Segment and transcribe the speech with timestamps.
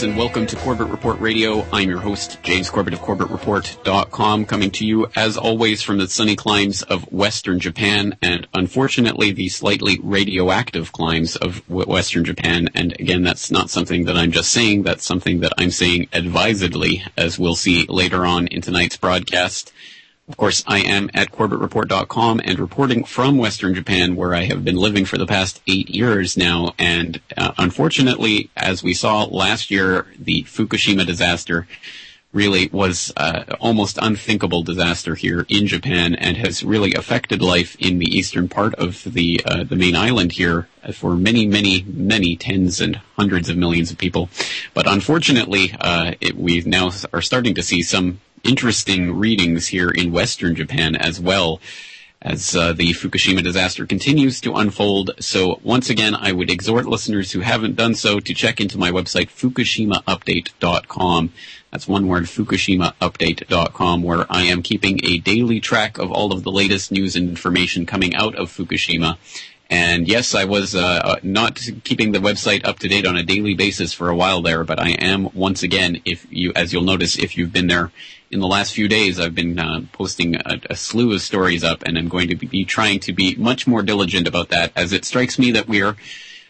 [0.00, 1.66] friends, and welcome to Corbett Report Radio.
[1.72, 6.36] I'm your host, James Corbett of CorbettReport.com, coming to you, as always, from the sunny
[6.36, 12.68] climes of Western Japan, and unfortunately, the slightly radioactive climes of Western Japan.
[12.74, 17.04] And again, that's not something that I'm just saying, that's something that I'm saying advisedly,
[17.16, 19.72] as we'll see later on in tonight's broadcast.
[20.30, 24.76] Of course, I am at CorbettReport.com and reporting from Western Japan, where I have been
[24.76, 26.72] living for the past eight years now.
[26.78, 31.66] And uh, unfortunately, as we saw last year, the Fukushima disaster
[32.32, 37.98] really was uh, almost unthinkable disaster here in Japan and has really affected life in
[37.98, 42.80] the eastern part of the uh, the main island here for many, many, many tens
[42.80, 44.30] and hundreds of millions of people.
[44.74, 50.54] But unfortunately, uh, we now are starting to see some interesting readings here in Western
[50.54, 51.60] Japan as well
[52.22, 55.12] as uh, the Fukushima disaster continues to unfold.
[55.20, 58.90] So once again, I would exhort listeners who haven't done so to check into my
[58.90, 61.32] website, fukushimaupdate.com.
[61.70, 66.52] That's one word, fukushimaupdate.com, where I am keeping a daily track of all of the
[66.52, 69.16] latest news and information coming out of Fukushima
[69.70, 73.22] and yes, I was uh, uh, not keeping the website up to date on a
[73.22, 76.02] daily basis for a while there, but I am once again.
[76.04, 77.92] If you, as you'll notice, if you've been there
[78.32, 81.84] in the last few days, I've been uh, posting a, a, slew of stories up,
[81.84, 85.04] and I'm going to be trying to be much more diligent about that, as it
[85.04, 85.96] strikes me that we are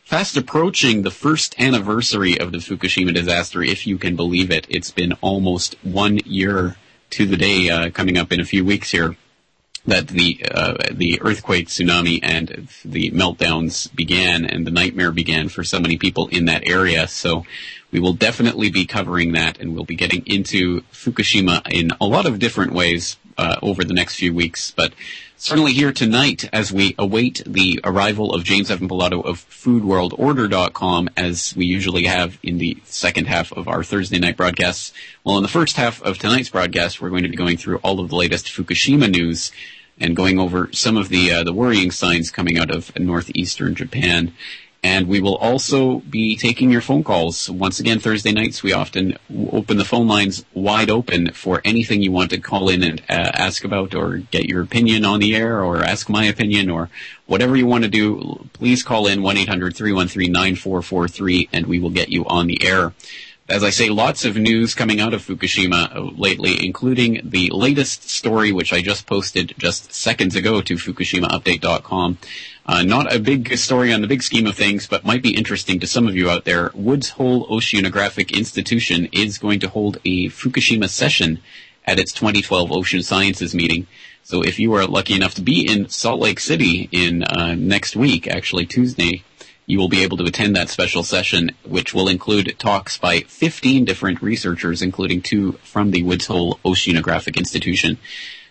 [0.02, 4.66] fast approaching the first anniversary of the Fukushima disaster, if you can believe it.
[4.70, 6.76] It's been almost one year
[7.10, 9.14] to the day uh, coming up in a few weeks here
[9.86, 15.64] that the uh, the earthquake, tsunami, and the meltdowns began, and the nightmare began for
[15.64, 17.08] so many people in that area.
[17.08, 17.44] So
[17.90, 22.26] we will definitely be covering that, and we'll be getting into Fukushima in a lot
[22.26, 24.70] of different ways uh, over the next few weeks.
[24.70, 24.92] But
[25.36, 31.54] certainly here tonight, as we await the arrival of James Evan Pilato of FoodWorldOrder.com, as
[31.56, 34.92] we usually have in the second half of our Thursday night broadcasts.
[35.24, 38.00] Well, in the first half of tonight's broadcast, we're going to be going through all
[38.00, 39.52] of the latest Fukushima news
[39.98, 44.32] and going over some of the uh, the worrying signs coming out of northeastern Japan.
[44.82, 47.50] And we will also be taking your phone calls.
[47.50, 49.18] Once again, Thursday nights, we often
[49.52, 53.30] open the phone lines wide open for anything you want to call in and uh,
[53.34, 56.88] ask about or get your opinion on the air or ask my opinion or
[57.26, 58.48] whatever you want to do.
[58.54, 62.94] Please call in 1-800-313-9443 and we will get you on the air.
[63.50, 68.52] As I say, lots of news coming out of Fukushima lately, including the latest story,
[68.52, 72.18] which I just posted just seconds ago to FukushimaUpdate.com.
[72.70, 75.80] Uh, not a big story on the big scheme of things, but might be interesting
[75.80, 76.70] to some of you out there.
[76.72, 81.40] Woods Hole Oceanographic Institution is going to hold a Fukushima session
[81.84, 83.88] at its 2012 Ocean Sciences meeting.
[84.22, 87.96] So if you are lucky enough to be in Salt Lake City in uh, next
[87.96, 89.24] week, actually Tuesday,
[89.66, 93.84] you will be able to attend that special session, which will include talks by 15
[93.84, 97.98] different researchers, including two from the Woods Hole Oceanographic Institution.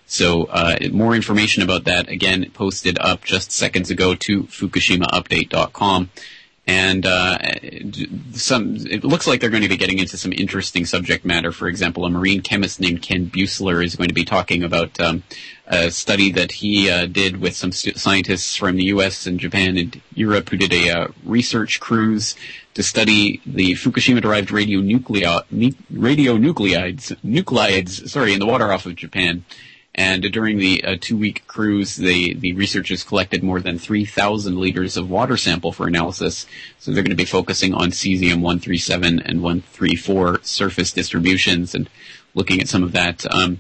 [0.10, 6.10] So uh, more information about that, again, posted up just seconds ago to fukushimaupdate.com.
[6.66, 7.38] And uh,
[8.34, 11.52] some, it looks like they're going to be getting into some interesting subject matter.
[11.52, 15.24] For example, a marine chemist named Ken Buesseler is going to be talking about um,
[15.68, 19.28] a study that he uh, did with some st- scientists from the U.S.
[19.28, 22.36] and Japan and Europe who did a uh, research cruise
[22.74, 29.44] to study the Fukushima-derived radionuclei- radionuclides, nuclides, sorry, in the water off of Japan.
[30.00, 35.10] And during the uh, two-week cruise, the, the researchers collected more than 3,000 liters of
[35.10, 36.46] water sample for analysis.
[36.80, 41.90] So they're going to be focusing on cesium-137 and 134 surface distributions and
[42.34, 43.26] looking at some of that.
[43.30, 43.60] Um,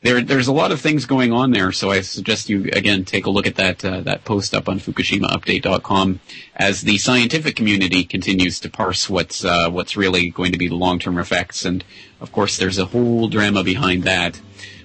[0.00, 3.26] there, there's a lot of things going on there, so I suggest you again take
[3.26, 6.20] a look at that uh, that post up on FukushimaUpdate.com
[6.56, 10.74] as the scientific community continues to parse what's uh, what's really going to be the
[10.74, 11.84] long-term effects, and
[12.20, 14.40] of course there's a whole drama behind that.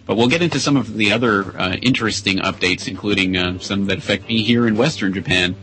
[0.10, 4.00] But we'll get into some of the other uh, interesting updates, including uh, some that
[4.00, 5.56] affect me here in Western Japan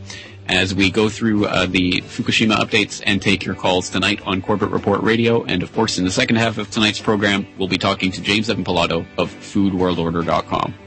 [0.47, 4.69] as we go through uh, the Fukushima updates and take your calls tonight on Corbett
[4.69, 5.43] Report Radio.
[5.43, 8.49] And of course, in the second half of tonight's program, we'll be talking to James
[8.49, 10.86] Evan Pilato of FoodWorldOrder.com.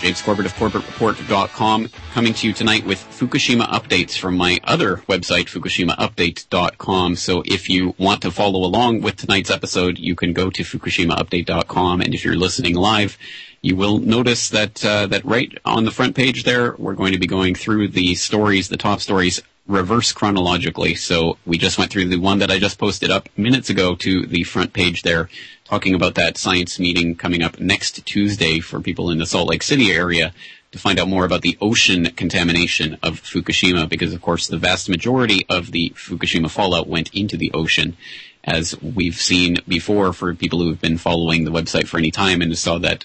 [0.00, 5.44] James Corbett of CorbettReport.com coming to you tonight with Fukushima updates from my other website,
[5.44, 7.16] FukushimaUpdate.com.
[7.16, 12.00] So if you want to follow along with tonight's episode, you can go to FukushimaUpdate.com.
[12.00, 13.18] And if you're listening live,
[13.60, 17.18] you will notice that, uh, that right on the front page there, we're going to
[17.18, 20.94] be going through the stories, the top stories reverse chronologically.
[20.94, 24.26] So we just went through the one that I just posted up minutes ago to
[24.26, 25.28] the front page there
[25.64, 29.62] talking about that science meeting coming up next Tuesday for people in the Salt Lake
[29.62, 30.34] City area
[30.72, 34.88] to find out more about the ocean contamination of Fukushima because of course the vast
[34.88, 37.96] majority of the Fukushima fallout went into the ocean
[38.44, 42.40] as we've seen before for people who have been following the website for any time
[42.40, 43.04] and saw that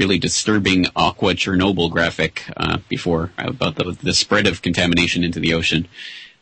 [0.00, 5.52] really disturbing Aqua Chernobyl graphic uh, before about the, the spread of contamination into the
[5.52, 5.86] ocean.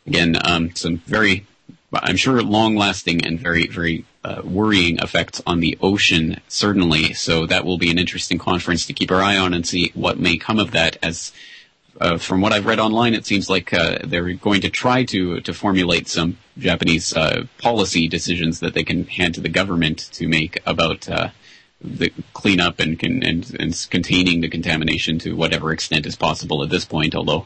[0.07, 1.45] Again, um, some very
[1.91, 7.13] I'm sure long lasting and very, very uh, worrying effects on the ocean, certainly.
[7.13, 10.19] So that will be an interesting conference to keep our eye on and see what
[10.19, 10.97] may come of that.
[11.03, 11.33] As
[11.99, 15.41] uh, from what I've read online, it seems like uh, they're going to try to
[15.41, 20.27] to formulate some Japanese uh, policy decisions that they can hand to the government to
[20.29, 21.29] make about uh,
[21.81, 26.85] the cleanup and, and, and containing the contamination to whatever extent is possible at this
[26.85, 27.15] point.
[27.15, 27.45] Although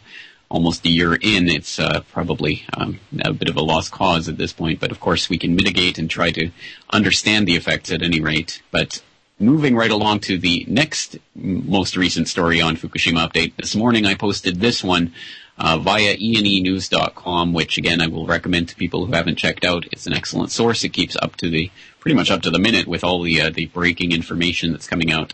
[0.49, 4.37] almost a year in, it's uh, probably um, a bit of a lost cause at
[4.37, 4.79] this point.
[4.79, 6.51] But of course, we can mitigate and try to
[6.89, 8.61] understand the effects at any rate.
[8.71, 9.01] But
[9.39, 13.55] moving right along to the next most recent story on Fukushima update.
[13.57, 15.13] This morning, I posted this one
[15.57, 19.85] uh, via enenews.com, which again I will recommend to people who haven't checked out.
[19.91, 20.83] It's an excellent source.
[20.83, 23.49] It keeps up to the pretty much up to the minute with all the uh,
[23.49, 25.33] the breaking information that's coming out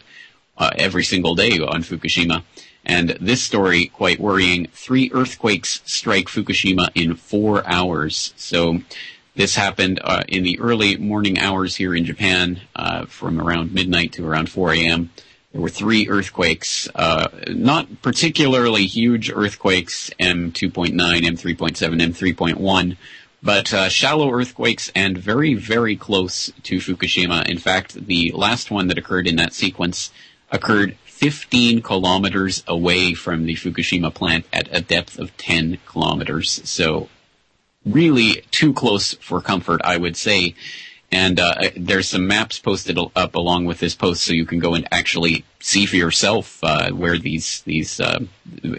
[0.57, 2.44] uh, every single day on Fukushima.
[2.86, 8.33] And this story, quite worrying, three earthquakes strike Fukushima in four hours.
[8.36, 8.80] So
[9.36, 14.13] this happened uh, in the early morning hours here in Japan, uh, from around midnight
[14.13, 15.12] to around 4 a.m.
[15.51, 22.98] There were three earthquakes, uh, not particularly huge earthquakes, M2.9, M3.7, M3.1,
[23.42, 27.50] but uh, shallow earthquakes and very, very close to Fukushima.
[27.50, 30.12] In fact, the last one that occurred in that sequence
[30.51, 36.62] occurred 15 kilometers away from the Fukushima plant at a depth of 10 kilometers.
[36.69, 37.10] So
[37.86, 40.56] really too close for comfort, I would say.
[41.11, 44.75] And uh, there's some maps posted up along with this post, so you can go
[44.75, 48.19] and actually see for yourself uh, where these these uh,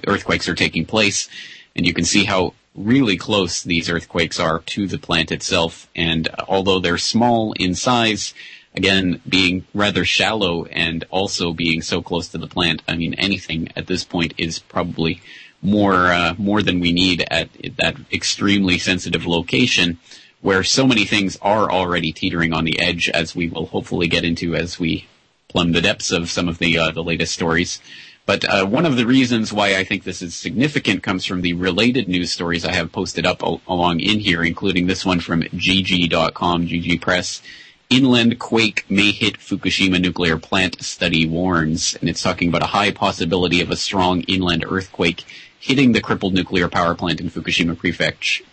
[0.06, 1.28] earthquakes are taking place,
[1.74, 5.88] and you can see how really close these earthquakes are to the plant itself.
[5.96, 8.32] And although they're small in size,
[8.74, 13.68] again, being rather shallow and also being so close to the plant, I mean, anything
[13.76, 15.20] at this point is probably
[15.62, 19.98] more uh, more than we need at that extremely sensitive location,
[20.40, 24.24] where so many things are already teetering on the edge, as we will hopefully get
[24.24, 25.06] into as we
[25.48, 27.80] plumb the depths of some of the uh, the latest stories.
[28.26, 31.54] But uh, one of the reasons why I think this is significant comes from the
[31.54, 35.42] related news stories I have posted up al- along in here, including this one from
[35.42, 37.42] Jiji.com, Jiji Press
[37.90, 41.96] Inland quake may hit Fukushima nuclear plant study warns.
[41.96, 45.24] And it's talking about a high possibility of a strong inland earthquake
[45.60, 47.76] hitting the crippled nuclear power plant in Fukushima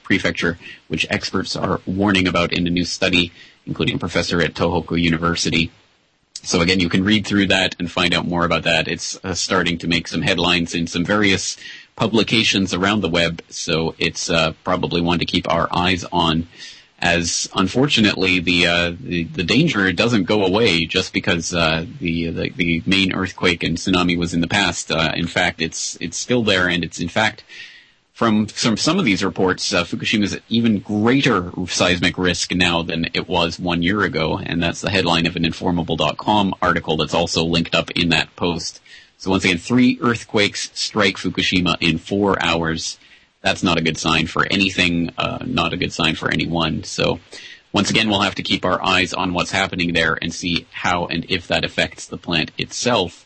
[0.04, 0.60] prefecture,
[0.90, 3.32] which experts are warning about in a new study,
[3.66, 5.72] including a professor at Tohoku University.
[6.44, 8.88] So again, you can read through that and find out more about that.
[8.88, 11.58] It's uh, starting to make some headlines in some various
[11.96, 16.48] publications around the web, so it's uh, probably one to keep our eyes on
[17.00, 22.50] as unfortunately the, uh, the, the danger doesn't go away just because uh, the, the,
[22.50, 24.92] the main earthquake and tsunami was in the past.
[24.92, 27.44] Uh, in fact, it's it's still there, and it's in fact
[28.18, 32.82] from from some of these reports, uh, Fukushima is at even greater seismic risk now
[32.82, 37.14] than it was one year ago, and that's the headline of an Informable.com article that's
[37.14, 38.82] also linked up in that post.
[39.20, 42.98] So once again, three earthquakes strike Fukushima in four hours
[43.48, 46.84] that's not a good sign for anything, uh, not a good sign for anyone.
[46.84, 47.20] So
[47.72, 51.06] once again, we'll have to keep our eyes on what's happening there and see how
[51.08, 53.26] and if that affects the plant itself.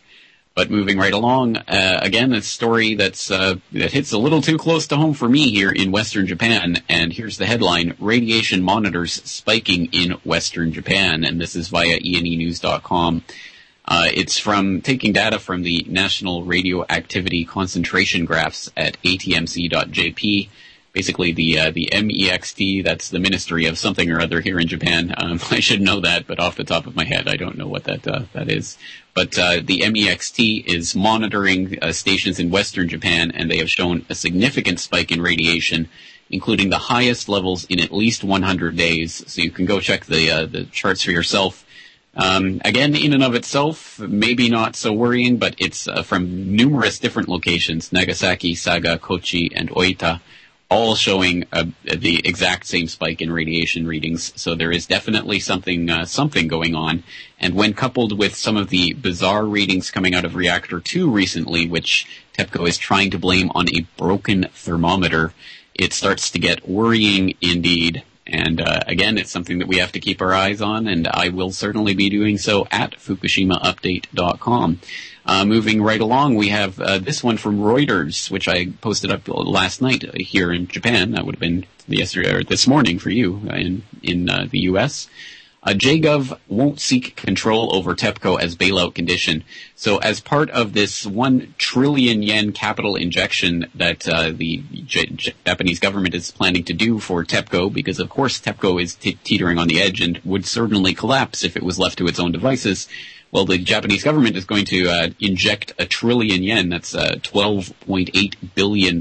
[0.54, 4.58] But moving right along, uh, again, a story that's uh, that hits a little too
[4.58, 6.84] close to home for me here in Western Japan.
[6.90, 11.24] And here's the headline: Radiation monitors spiking in Western Japan.
[11.24, 13.24] And this is via enenews.com.
[13.86, 20.50] Uh, it's from taking data from the National Radioactivity Concentration Graphs at atmc.jp.
[20.94, 25.14] Basically, the uh, the MEXT, that's the Ministry of something or other here in Japan.
[25.18, 27.68] Um, I should know that, but off the top of my head, I don't know
[27.68, 28.78] what that uh, that is.
[29.14, 34.06] But uh, the MEXT is monitoring uh, stations in Western Japan, and they have shown
[34.10, 35.90] a significant spike in radiation
[36.34, 39.22] including the highest levels in at least 100 days.
[39.28, 41.66] So you can go check the uh, the charts for yourself
[42.16, 47.00] Um, again, in and of itself, maybe not so worrying, but it's uh, from numerous
[47.00, 50.20] different locations, Nagasaki, Saga, Kochi, and Oita,
[50.70, 54.34] all showing uh, the exact same spike in radiation readings.
[54.36, 57.04] So there is definitely something uh, something going on.
[57.40, 61.68] And when coupled with some of the bizarre readings coming out of Reactor 2 recently,
[61.68, 65.34] which TEPCO is trying to blame on a broken thermometer,
[65.74, 68.04] it starts to get worrying indeed.
[68.32, 71.30] And uh, again, it's something that we have to keep our eyes on, and I
[71.30, 74.80] will certainly be doing so at FukushimaUpdate.com.
[75.24, 79.28] Uh, moving right along, we have uh, this one from Reuters, which I posted up
[79.28, 81.12] last night here in Japan.
[81.12, 85.08] That would have been yesterday or this morning for you in in uh, the U.S.
[85.64, 89.44] Uh, JGov won't seek control over TEPCO as bailout condition.
[89.76, 95.80] So as part of this one trillion yen capital injection that uh, the J- Japanese
[95.80, 99.68] government is planning to do for TEPCO, because of course TEPCO is t- teetering on
[99.68, 102.88] the edge and would certainly collapse if it was left to its own devices.
[103.32, 108.36] Well, the Japanese government is going to uh, inject a trillion yen, that's uh, $12.8
[108.56, 108.96] billion,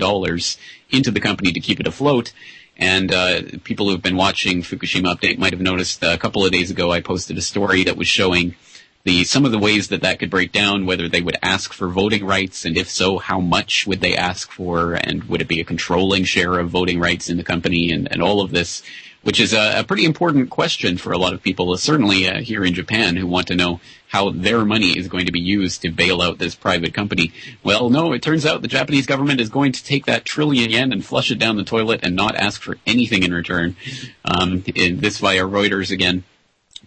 [0.90, 2.32] into the company to keep it afloat.
[2.80, 6.50] And uh, people who have been watching Fukushima Update might have noticed a couple of
[6.50, 8.56] days ago I posted a story that was showing
[9.04, 11.88] the some of the ways that that could break down, whether they would ask for
[11.88, 15.60] voting rights, and if so, how much would they ask for, and would it be
[15.60, 18.82] a controlling share of voting rights in the company, and, and all of this,
[19.22, 22.64] which is a, a pretty important question for a lot of people, certainly uh, here
[22.64, 25.90] in Japan, who want to know how their money is going to be used to
[25.90, 27.32] bail out this private company.
[27.62, 30.92] Well, no, it turns out the Japanese government is going to take that trillion yen
[30.92, 33.76] and flush it down the toilet and not ask for anything in return.
[34.24, 36.24] Um, in this via Reuters again.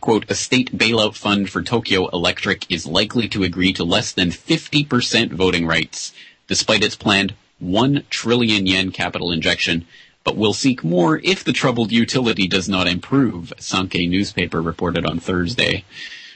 [0.02, 4.32] Quote, a state bailout fund for Tokyo Electric is likely to agree to less than
[4.32, 6.12] 50% voting rights,
[6.48, 9.86] despite its planned 1 trillion yen capital injection,
[10.24, 15.20] but will seek more if the troubled utility does not improve, Sankei newspaper reported on
[15.20, 15.84] Thursday.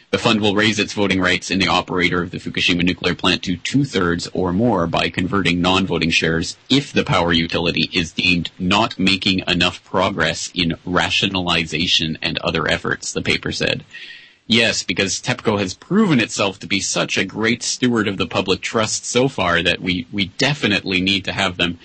[0.09, 3.43] The fund will raise its voting rights in the operator of the Fukushima nuclear plant
[3.43, 8.97] to two-thirds or more by converting non-voting shares if the power utility is deemed not
[8.97, 13.83] making enough progress in rationalization and other efforts, the paper said.
[14.47, 18.61] Yes, because TEPCO has proven itself to be such a great steward of the public
[18.61, 21.79] trust so far that we, we definitely need to have them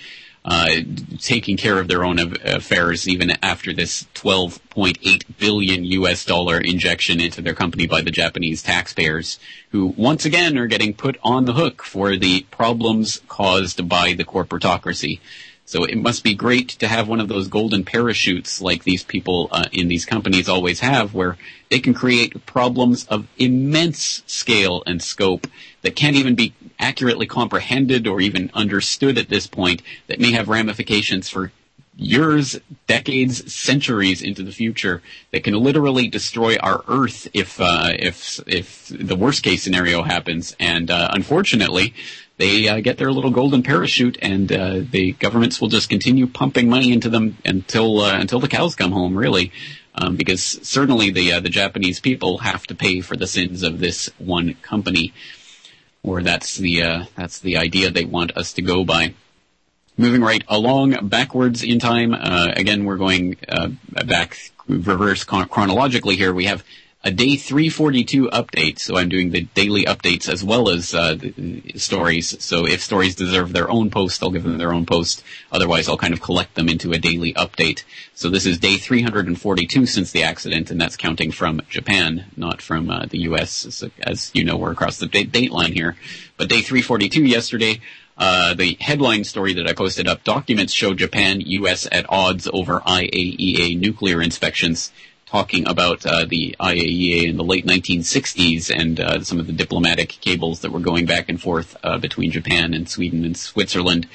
[1.18, 7.42] taking care of their own affairs even after this 12.8 billion US dollar injection into
[7.42, 9.38] their company by the Japanese taxpayers,
[9.70, 14.24] who once again are getting put on the hook for the problems caused by the
[14.24, 15.20] corporatocracy.
[15.64, 19.48] So it must be great to have one of those golden parachutes like these people
[19.52, 21.38] uh, in these companies always have, where
[21.70, 25.46] they can create problems of immense scale and scope
[25.82, 30.48] that can't even be accurately comprehended or even understood at this point that may have
[30.48, 31.52] ramifications for
[31.96, 38.40] years, decades, centuries into the future that can literally destroy our Earth if uh, if
[38.46, 40.56] if the worst case scenario happens.
[40.58, 41.94] And uh, unfortunately,
[42.38, 46.68] they uh, get their little golden parachute, and uh, the governments will just continue pumping
[46.68, 49.16] money into them until uh, until the cows come home.
[49.16, 49.52] Really.
[49.94, 53.78] Um, because certainly the uh, the Japanese people have to pay for the sins of
[53.78, 55.12] this one company
[56.02, 59.14] or that's the uh, that's the idea they want us to go by.
[59.96, 62.14] Moving right along backwards in time.
[62.14, 63.68] Uh, again, we're going uh,
[64.04, 66.32] back reverse chronologically here.
[66.32, 66.64] We have
[67.04, 68.78] a day 342 update.
[68.78, 71.18] So I'm doing the daily updates as well as uh,
[71.76, 72.42] stories.
[72.42, 75.24] So if stories deserve their own post, I'll give them their own post.
[75.50, 77.82] Otherwise, I'll kind of collect them into a daily update.
[78.14, 82.88] So this is day 342 since the accident, and that's counting from Japan, not from
[82.88, 83.50] uh, the U.S.
[83.50, 85.96] So, as you know, we're across the date, date line here.
[86.36, 87.80] But day 342 yesterday.
[88.16, 91.88] Uh, the headline story that I posted up, documents show Japan, U.S.
[91.90, 94.92] at odds over IAEA nuclear inspections
[95.32, 100.10] talking about uh, the IAEA in the late 1960s and uh, some of the diplomatic
[100.20, 104.06] cables that were going back and forth uh, between Japan and Sweden and Switzerland.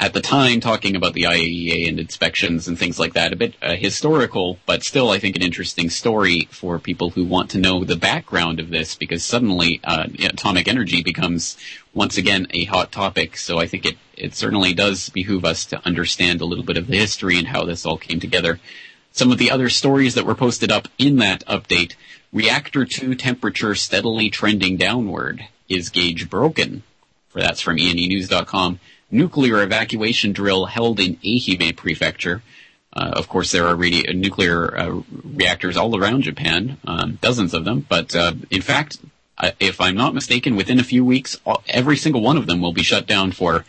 [0.00, 3.54] At the time, talking about the IAEA and inspections and things like that, a bit
[3.60, 7.84] uh, historical, but still, I think, an interesting story for people who want to know
[7.84, 11.58] the background of this, because suddenly uh, atomic energy becomes
[11.92, 13.36] once again a hot topic.
[13.36, 16.86] So I think it it certainly does behoove us to understand a little bit of
[16.86, 18.58] the history and how this all came together
[19.16, 21.94] some of the other stories that were posted up in that update.
[22.32, 25.48] Reactor 2 temperature steadily trending downward.
[25.68, 26.84] Is gauge broken?
[27.30, 28.78] For that's from enenews.com.
[29.10, 32.42] Nuclear evacuation drill held in Ehime Prefecture.
[32.92, 37.64] Uh, of course, there are radi- nuclear uh, reactors all around Japan, um, dozens of
[37.64, 37.84] them.
[37.88, 38.98] But uh, in fact,
[39.58, 42.72] if I'm not mistaken, within a few weeks, all, every single one of them will
[42.72, 43.64] be shut down for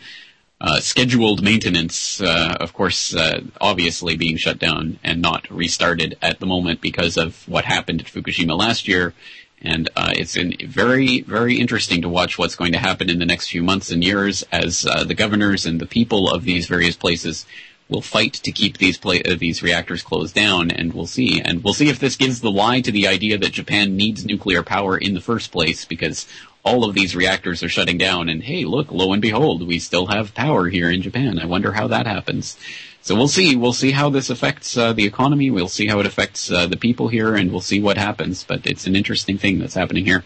[0.60, 6.40] uh, scheduled maintenance, uh, of course, uh, obviously being shut down and not restarted at
[6.40, 9.14] the moment because of what happened at Fukushima last year
[9.60, 13.26] And uh, it's in very, very interesting to watch what's going to happen in the
[13.26, 16.96] next few months and years as uh, the governors and the people of these various
[16.96, 17.44] places
[17.88, 21.40] will fight to keep these pla- these reactors closed down, and we'll see.
[21.40, 24.62] And we'll see if this gives the lie to the idea that Japan needs nuclear
[24.62, 26.26] power in the first place, because
[26.64, 28.28] all of these reactors are shutting down.
[28.28, 31.38] And hey, look, lo and behold, we still have power here in Japan.
[31.38, 32.56] I wonder how that happens.
[33.00, 33.56] So we'll see.
[33.56, 35.50] We'll see how this affects uh, the economy.
[35.50, 38.44] We'll see how it affects uh, the people here, and we'll see what happens.
[38.44, 40.24] But it's an interesting thing that's happening here.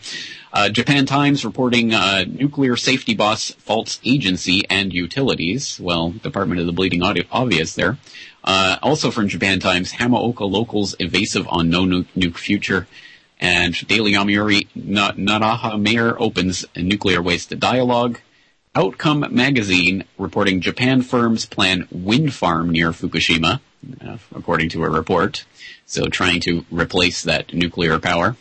[0.52, 5.78] Uh, Japan Times reporting uh, nuclear safety boss faults agency and utilities.
[5.80, 7.98] Well, Department of the Bleeding Obvious there.
[8.44, 12.88] Uh, also from Japan Times, Hamaoka locals evasive on no nuke future.
[13.42, 18.20] And Daily Yomiuri, Naraha mayor opens nuclear waste dialogue.
[18.76, 23.58] Outcome magazine reporting Japan firms plan wind farm near Fukushima,
[24.00, 25.44] uh, according to a report.
[25.86, 28.36] So trying to replace that nuclear power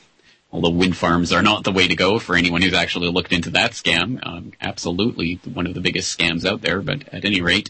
[0.53, 3.49] although wind farms are not the way to go for anyone who's actually looked into
[3.51, 4.19] that scam.
[4.21, 7.69] Um, absolutely one of the biggest scams out there, but at any rate.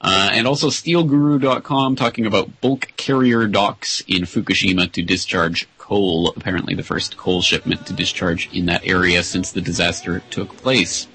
[0.00, 6.74] Uh, and also steelguru.com talking about bulk carrier docks in Fukushima to discharge coal, apparently
[6.74, 11.06] the first coal shipment to discharge in that area since the disaster took place.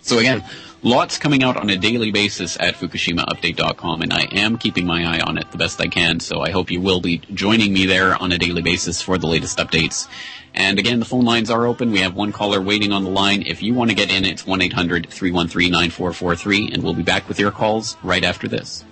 [0.00, 0.42] So again,
[0.82, 5.20] lots coming out on a daily basis at FukushimaUpdate.com, and I am keeping my eye
[5.20, 6.20] on it the best I can.
[6.20, 9.26] So I hope you will be joining me there on a daily basis for the
[9.26, 10.08] latest updates.
[10.54, 11.92] And again, the phone lines are open.
[11.92, 13.42] We have one caller waiting on the line.
[13.42, 17.98] If you want to get in, it's 1-800-313-9443, and we'll be back with your calls
[18.02, 18.86] right after this.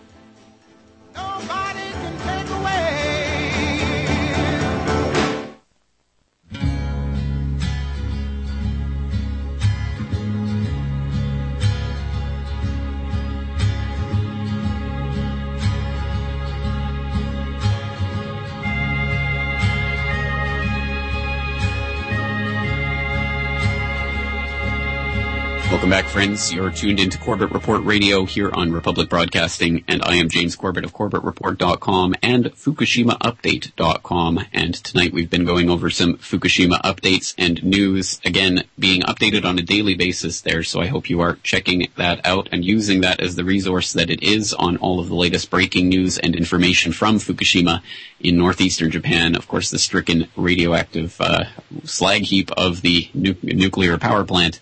[25.86, 26.52] Welcome back, friends.
[26.52, 30.84] You're tuned into Corbett Report Radio here on Republic Broadcasting, and I am James Corbett
[30.84, 34.40] of CorbettReport.com and FukushimaUpdate.com.
[34.52, 39.60] And tonight we've been going over some Fukushima updates and news, again, being updated on
[39.60, 43.20] a daily basis there, so I hope you are checking that out and using that
[43.20, 46.90] as the resource that it is on all of the latest breaking news and information
[46.90, 47.80] from Fukushima
[48.18, 49.36] in northeastern Japan.
[49.36, 51.44] Of course, the stricken radioactive uh,
[51.84, 54.58] slag heap of the nu- nuclear power plant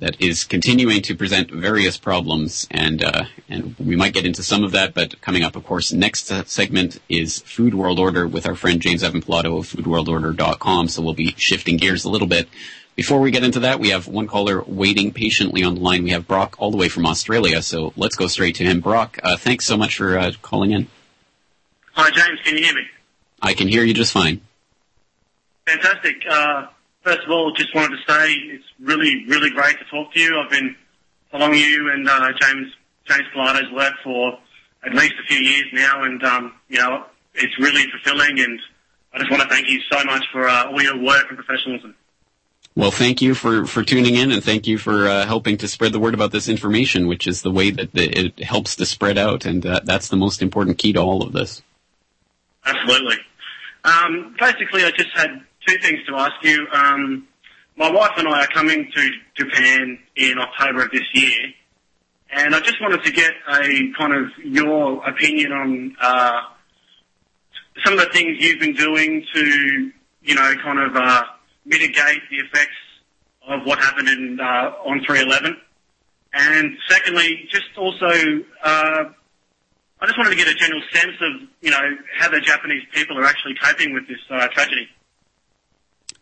[0.00, 4.64] that is continuing to present various problems, and uh, and we might get into some
[4.64, 4.94] of that.
[4.94, 9.02] But coming up, of course, next segment is Food World Order with our friend James
[9.02, 10.88] Evan Pilato of FoodWorldOrder.com.
[10.88, 12.48] So we'll be shifting gears a little bit.
[12.96, 16.02] Before we get into that, we have one caller waiting patiently on the line.
[16.02, 18.80] We have Brock all the way from Australia, so let's go straight to him.
[18.80, 20.88] Brock, uh, thanks so much for uh, calling in.
[21.92, 22.40] Hi, James.
[22.42, 22.82] Can you hear me?
[23.40, 24.40] I can hear you just fine.
[25.66, 26.16] Fantastic.
[26.28, 26.66] Uh,
[27.02, 30.38] First of all, just wanted to say it's really, really great to talk to you.
[30.38, 30.76] I've been
[31.30, 32.72] following you and uh, James
[33.06, 34.38] James Pilato's work for
[34.84, 38.40] at least a few years now, and um, you know it's really fulfilling.
[38.40, 38.60] And
[39.14, 41.94] I just want to thank you so much for uh, all your work and professionalism.
[42.76, 45.92] Well, thank you for, for tuning in, and thank you for uh, helping to spread
[45.92, 49.18] the word about this information, which is the way that the, it helps to spread
[49.18, 51.62] out, and uh, that's the most important key to all of this.
[52.64, 53.16] Absolutely.
[53.82, 56.66] Um, basically, I just had two things to ask you.
[56.72, 57.28] Um,
[57.76, 61.52] my wife and I are coming to Japan in October of this year,
[62.30, 66.40] and I just wanted to get a kind of your opinion on uh,
[67.84, 69.92] some of the things you've been doing to,
[70.22, 71.22] you know, kind of uh,
[71.64, 72.76] mitigate the effects
[73.48, 75.56] of what happened in uh, on 311.
[76.32, 78.06] And secondly, just also,
[78.62, 79.04] uh,
[80.00, 83.18] I just wanted to get a general sense of, you know, how the Japanese people
[83.18, 84.88] are actually coping with this uh, tragedy.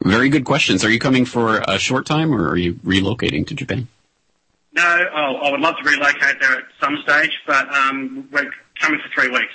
[0.03, 0.85] Very good questions.
[0.85, 3.89] Are you coming for a short time or are you relocating to Japan?
[4.73, 9.01] No, oh, I would love to relocate there at some stage, but um, we're coming
[9.01, 9.53] for three weeks.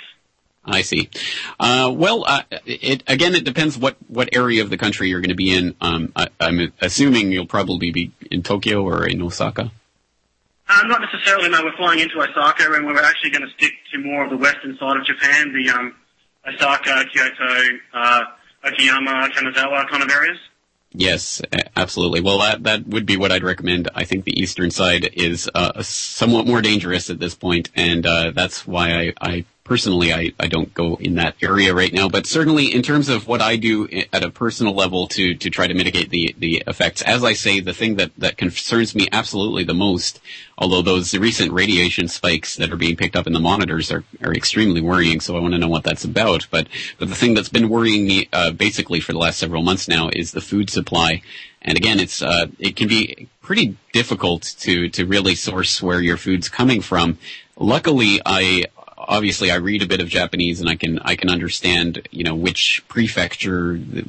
[0.66, 1.10] I see.
[1.60, 5.30] Uh, well, uh, it, again, it depends what, what area of the country you're going
[5.30, 5.74] to be in.
[5.80, 9.70] Um, I, am assuming you'll probably be in Tokyo or in Osaka.
[10.68, 11.50] Uh, not necessarily.
[11.50, 14.38] No, we're flying into Osaka, and we're actually going to stick to more of the
[14.38, 15.94] western side of Japan, the um,
[16.46, 17.78] Osaka, Kyoto,
[18.64, 20.38] Okayama, Kanazawa kind of areas?
[20.96, 21.42] Yes,
[21.74, 22.20] absolutely.
[22.20, 23.88] Well, that that would be what I'd recommend.
[23.96, 28.30] I think the eastern side is uh, somewhat more dangerous at this point, and uh,
[28.30, 32.26] that's why I, I personally, I, I don't go in that area right now, but
[32.26, 35.72] certainly in terms of what I do at a personal level to, to try to
[35.72, 39.72] mitigate the, the effects, as I say, the thing that, that concerns me absolutely the
[39.72, 40.20] most,
[40.58, 44.34] although those recent radiation spikes that are being picked up in the monitors are, are
[44.34, 47.48] extremely worrying, so I want to know what that's about, but, but the thing that's
[47.48, 51.22] been worrying me, uh, basically for the last several months now is the food supply.
[51.62, 56.18] And again, it's, uh, it can be pretty difficult to, to really source where your
[56.18, 57.16] food's coming from.
[57.56, 58.66] Luckily, I
[59.08, 62.34] obviously I read a bit of Japanese and I can I can understand you know
[62.34, 64.02] which prefecture the,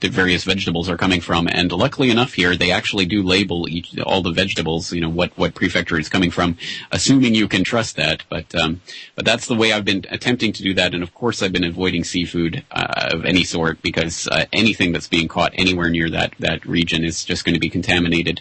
[0.00, 1.48] the, various vegetables are coming from.
[1.50, 4.92] And luckily enough, here they actually do label each all the vegetables.
[4.92, 6.56] You know what what prefecture it's coming from,
[6.92, 8.24] assuming you can trust that.
[8.28, 8.80] But um,
[9.14, 10.94] but that's the way I've been attempting to do that.
[10.94, 15.08] And of course, I've been avoiding seafood uh, of any sort because uh, anything that's
[15.08, 18.40] being caught anywhere near that that region is just going to be contaminated.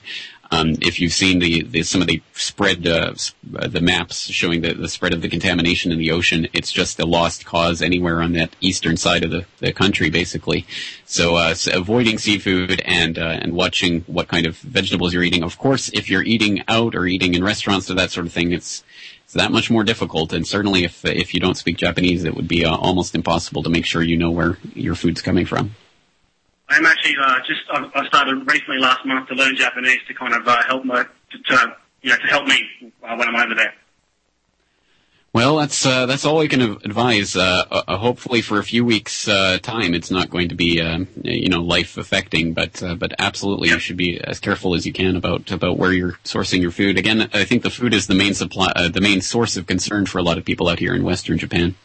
[0.51, 3.13] Um, if you've seen the, the, some of the spread uh,
[3.55, 6.99] uh, the maps showing the, the spread of the contamination in the ocean, it's just
[6.99, 10.65] a lost cause anywhere on that eastern side of the, the country, basically.
[11.05, 15.43] So, uh, so avoiding seafood and uh, and watching what kind of vegetables you're eating.
[15.43, 18.51] Of course, if you're eating out or eating in restaurants or that sort of thing,
[18.51, 18.83] it's
[19.23, 20.31] it's that much more difficult.
[20.31, 23.69] And certainly, if if you don't speak Japanese, it would be uh, almost impossible to
[23.69, 25.75] make sure you know where your food's coming from.
[26.69, 30.47] I'm actually uh, just I started recently last month to learn Japanese to kind of
[30.47, 33.73] uh, help my to, to, you know to help me uh, when I'm over there.
[35.37, 37.35] Well, that's uh, that's all we can advise.
[37.35, 41.07] Uh, uh, hopefully, for a few weeks' uh, time, it's not going to be um,
[41.21, 44.93] you know life affecting, but uh, but absolutely, you should be as careful as you
[44.93, 46.97] can about about where you're sourcing your food.
[46.97, 50.07] Again, I think the food is the main supply, uh, the main source of concern
[50.07, 51.75] for a lot of people out here in Western Japan.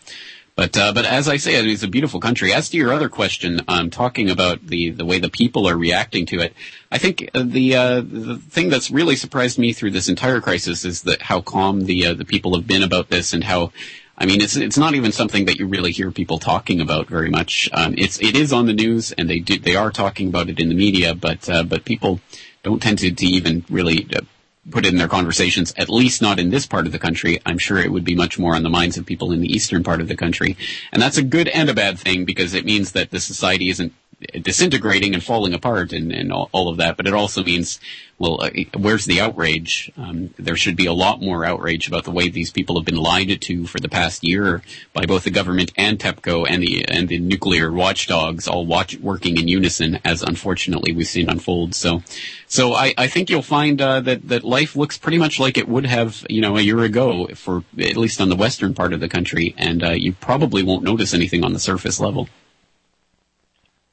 [0.55, 2.53] But uh, but as I say, it's a beautiful country.
[2.53, 6.27] As to your other question, um, talking about the the way the people are reacting
[6.27, 6.53] to it,
[6.91, 11.03] I think the uh, the thing that's really surprised me through this entire crisis is
[11.03, 13.73] that how calm the uh, the people have been about this, and how
[14.17, 17.31] I mean, it's it's not even something that you really hear people talking about very
[17.31, 17.69] much.
[17.73, 20.61] Um, it's it is on the news, and they do they are talking about it
[20.61, 22.21] in the media, but uh, but people
[22.63, 24.21] don't tend to, to even really uh,
[24.71, 27.41] put it in their conversations, at least not in this part of the country.
[27.45, 29.83] I'm sure it would be much more on the minds of people in the eastern
[29.83, 30.57] part of the country.
[30.93, 33.93] And that's a good and a bad thing because it means that the society isn't
[34.41, 36.97] disintegrating and falling apart and, and all, all, of that.
[36.97, 37.81] But it also means,
[38.19, 39.91] well, uh, where's the outrage?
[39.97, 42.97] Um, there should be a lot more outrage about the way these people have been
[42.97, 47.09] lied to for the past year by both the government and TEPCO and the and
[47.09, 51.75] the nuclear watchdogs all watch, working in unison, as unfortunately we've seen unfold.
[51.75, 52.03] So,
[52.47, 55.69] so I, I think you'll find uh, that that life looks pretty much like it
[55.69, 59.01] would have, you know, a year ago for at least on the western part of
[59.01, 62.29] the country, and uh, you probably won't notice anything on the surface level.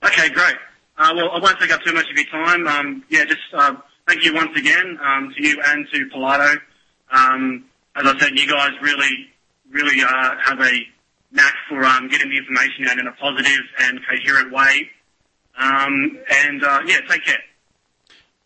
[0.04, 0.56] Okay, great.
[0.98, 2.68] Uh, well, I won't take up too much of your time.
[2.68, 3.76] Um, yeah, just uh,
[4.08, 6.58] thank you once again um, to you and to Pilato.
[7.12, 9.30] Um, as I said, you guys really,
[9.72, 10.72] really uh, have a
[11.32, 14.90] knack for um, getting the information out in a positive and coherent way.
[15.58, 17.40] Um, and uh, yeah, take care.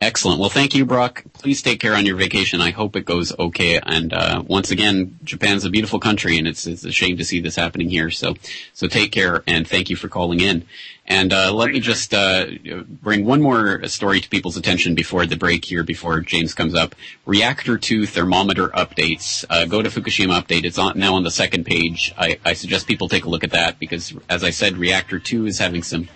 [0.04, 0.42] Excellent.
[0.42, 1.24] Well, thank you, Brock.
[1.32, 2.60] Please take care on your vacation.
[2.60, 3.80] I hope it goes okay.
[3.82, 7.40] And uh, once again, Japan's a beautiful country, and it's it's a shame to see
[7.40, 8.10] this happening here.
[8.10, 8.34] So,
[8.74, 10.66] so take care, and thank you for calling in.
[11.06, 12.46] And uh, let me just uh,
[12.88, 16.96] bring one more story to people's attention before the break here, before James comes up.
[17.26, 19.44] Reactor 2 thermometer updates.
[19.50, 20.64] Uh, go to Fukushima Update.
[20.64, 22.14] It's on, now on the second page.
[22.18, 25.46] I, I suggest people take a look at that because, as I said, Reactor 2
[25.46, 26.08] is having some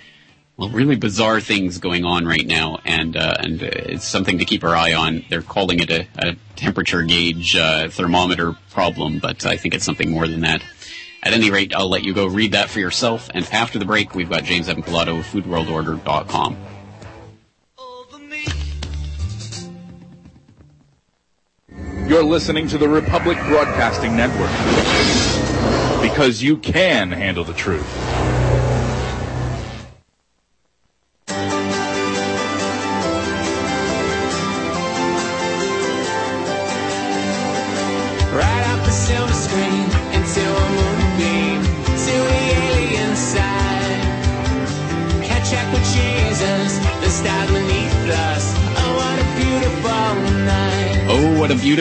[0.55, 4.63] well, really bizarre things going on right now, and uh, and it's something to keep
[4.63, 5.23] our eye on.
[5.29, 10.09] They're calling it a, a temperature gauge uh, thermometer problem, but I think it's something
[10.09, 10.63] more than that.
[11.27, 13.29] At any rate, I'll let you go read that for yourself.
[13.33, 16.57] And after the break, we've got James Evan Pilato of FoodWorldOrder.com.
[22.07, 24.49] You're listening to the Republic Broadcasting Network
[26.01, 27.85] because you can handle the truth.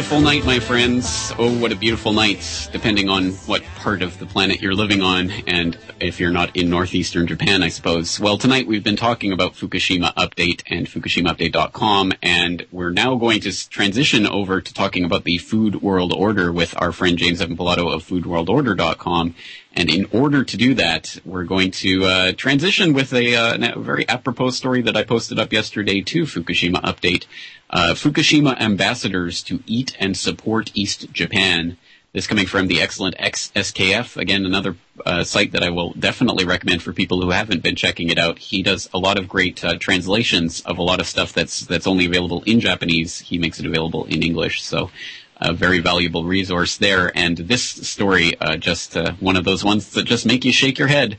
[0.06, 1.32] Beautiful night, my friends.
[1.36, 5.32] Oh, what a beautiful night, depending on what part of the planet you're living on,
[5.48, 8.20] and if you're not in northeastern Japan, I suppose.
[8.20, 13.68] Well, tonight we've been talking about Fukushima Update and FukushimaUpdate.com, and we're now going to
[13.68, 17.92] transition over to talking about the Food World Order with our friend James Evan Pilato
[17.92, 19.34] of FoodWorldOrder.com.
[19.76, 23.78] And in order to do that, we're going to uh, transition with a, uh, a
[23.78, 27.26] very apropos story that I posted up yesterday to Fukushima Update
[27.70, 31.76] uh, Fukushima ambassadors to eat and support East Japan.
[32.12, 36.82] This coming from the excellent EX-SKF, again, another uh, site that I will definitely recommend
[36.82, 38.38] for people who haven't been checking it out.
[38.38, 41.86] He does a lot of great uh, translations of a lot of stuff that's that's
[41.86, 43.18] only available in Japanese.
[43.18, 44.90] He makes it available in English, so
[45.38, 47.12] a very valuable resource there.
[47.16, 50.78] And this story, uh, just uh, one of those ones that just make you shake
[50.78, 51.18] your head.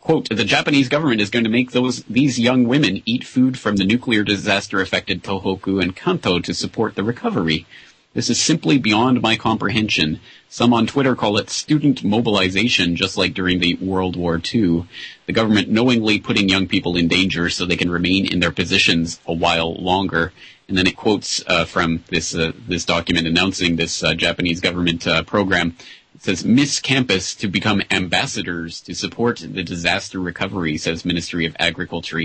[0.00, 3.76] Quote, the Japanese government is going to make those, these young women eat food from
[3.76, 7.66] the nuclear disaster affected Tohoku and Kanto to support the recovery.
[8.14, 10.20] This is simply beyond my comprehension.
[10.48, 14.86] Some on Twitter call it student mobilization, just like during the World War II.
[15.26, 19.20] The government knowingly putting young people in danger so they can remain in their positions
[19.26, 20.32] a while longer.
[20.68, 25.08] And then it quotes uh, from this uh, this document announcing this uh, Japanese government
[25.08, 25.76] uh, program.
[26.14, 31.56] It says Miss Campus to become ambassadors to support the disaster recovery, says Ministry of
[31.58, 32.20] Agriculture,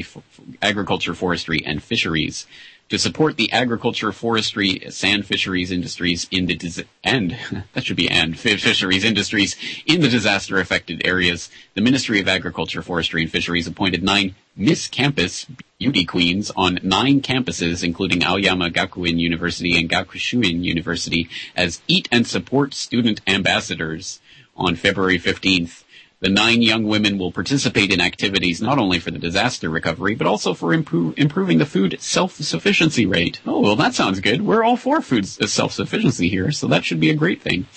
[0.62, 2.45] Agriculture, Forestry, and Fisheries
[2.89, 7.38] to support the agriculture, forestry, sand fisheries industries in the dis- and
[7.73, 11.49] that should be and fisheries industries in the disaster affected areas.
[11.75, 15.45] The Ministry of Agriculture, Forestry, and Fisheries appointed nine Miss Campus
[15.78, 22.28] beauty queens on nine campuses, including Aoyama Gakuin University and Gakushuin University, as Eat and
[22.28, 24.19] Support Student Ambassadors
[24.58, 25.84] on February 15th.
[26.21, 30.27] The nine young women will participate in activities not only for the disaster recovery, but
[30.27, 33.39] also for improve, improving the food self-sufficiency rate.
[33.45, 34.41] Oh, well, that sounds good.
[34.41, 37.67] We're all for food self-sufficiency here, so that should be a great thing.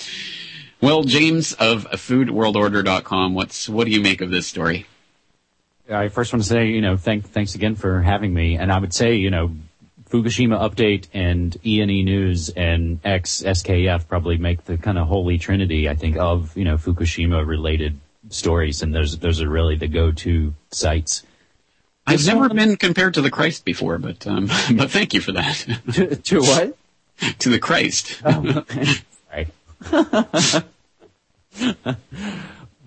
[0.80, 4.86] Well, James of foodworldorder.com, what's, what do you make of this story?
[5.88, 8.56] I first want to say, you know, thank, thanks again for having me.
[8.56, 9.54] And I would say, you know,
[10.08, 16.16] Fukushima Update and ENENews and EX-SKF probably make the kind of holy trinity, I think,
[16.16, 17.98] of, you know, Fukushima related
[18.32, 21.22] stories, and those those are really the go-to sites.
[22.06, 25.20] I've this never one, been compared to the Christ before, but um, but thank you
[25.20, 25.66] for that.
[25.94, 26.76] To, to what?
[27.38, 28.20] to the Christ.
[28.24, 28.64] Oh,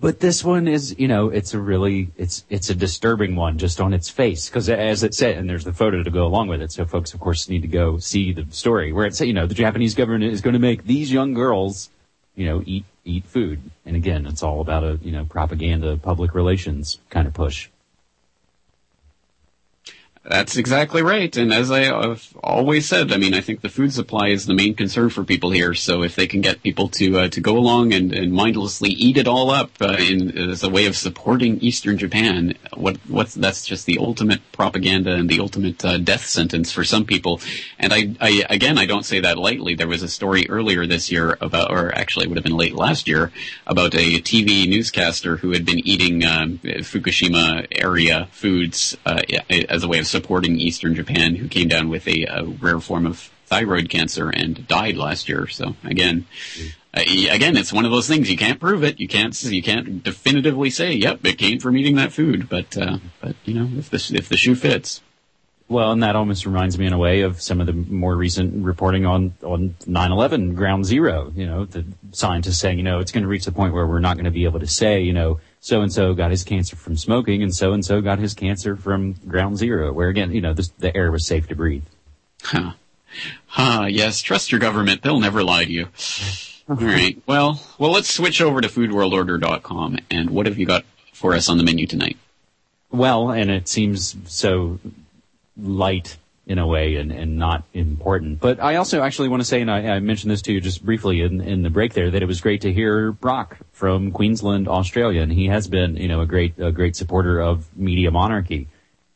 [0.00, 3.80] but this one is, you know, it's a really, it's it's a disturbing one just
[3.80, 6.60] on its face because as it said, and there's the photo to go along with
[6.62, 6.72] it.
[6.72, 9.46] So folks, of course, need to go see the story where it it's, you know,
[9.46, 11.90] the Japanese government is going to make these young girls,
[12.34, 13.60] you know, eat eat food.
[13.84, 17.68] And again, it's all about a, you know, propaganda, public relations kind of push.
[20.28, 21.34] That's exactly right.
[21.36, 24.54] And as I have always said, I mean, I think the food supply is the
[24.54, 25.72] main concern for people here.
[25.72, 29.18] So if they can get people to uh, to go along and, and mindlessly eat
[29.18, 33.64] it all up uh, in, as a way of supporting Eastern Japan, what what's that's
[33.64, 37.40] just the ultimate propaganda and the ultimate uh, death sentence for some people.
[37.78, 39.76] And I, I again, I don't say that lightly.
[39.76, 42.74] There was a story earlier this year about, or actually it would have been late
[42.74, 43.30] last year,
[43.64, 49.22] about a TV newscaster who had been eating um, Fukushima area foods uh,
[49.70, 53.06] as a way of supporting Eastern Japan, who came down with a, a rare form
[53.06, 55.46] of thyroid cancer and died last year.
[55.46, 56.26] So again,
[56.94, 58.98] uh, again, it's one of those things you can't prove it.
[58.98, 62.98] You can't you can't definitively say, "Yep, it came from eating that food." But uh,
[63.20, 65.02] but you know, if the if the shoe fits.
[65.68, 68.64] Well, and that almost reminds me in a way of some of the more recent
[68.64, 73.24] reporting on, on 9-11 ground zero, you know, the scientists saying, you know, it's going
[73.24, 75.40] to reach the point where we're not going to be able to say, you know,
[75.60, 78.76] so and so got his cancer from smoking and so and so got his cancer
[78.76, 81.84] from ground zero, where again, you know, this, the air was safe to breathe.
[82.42, 82.72] Huh.
[83.46, 85.02] Huh, yes, trust your government.
[85.02, 85.88] They'll never lie to you.
[86.68, 87.20] All right.
[87.26, 89.98] Well, well, let's switch over to foodworldorder.com.
[90.10, 92.16] And what have you got for us on the menu tonight?
[92.90, 94.78] Well, and it seems so
[95.56, 96.16] light
[96.46, 98.40] in a way and, and not important.
[98.40, 100.84] But I also actually want to say, and I, I, mentioned this to you just
[100.84, 104.68] briefly in, in the break there, that it was great to hear Brock from Queensland,
[104.68, 108.68] Australia, and he has been, you know, a great, a great supporter of media monarchy,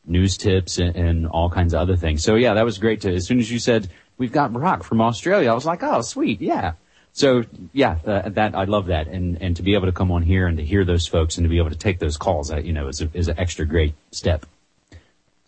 [0.05, 2.25] news tips and, and all kinds of other things.
[2.25, 3.88] So yeah, that was great to, as soon as you said,
[4.19, 6.73] we've got Brock from Australia, I was like, oh, sweet, yeah.
[7.12, 10.23] So yeah, uh, that I love that, and and to be able to come on
[10.23, 12.73] here and to hear those folks and to be able to take those calls, you
[12.73, 14.47] know, is a, is an extra great step.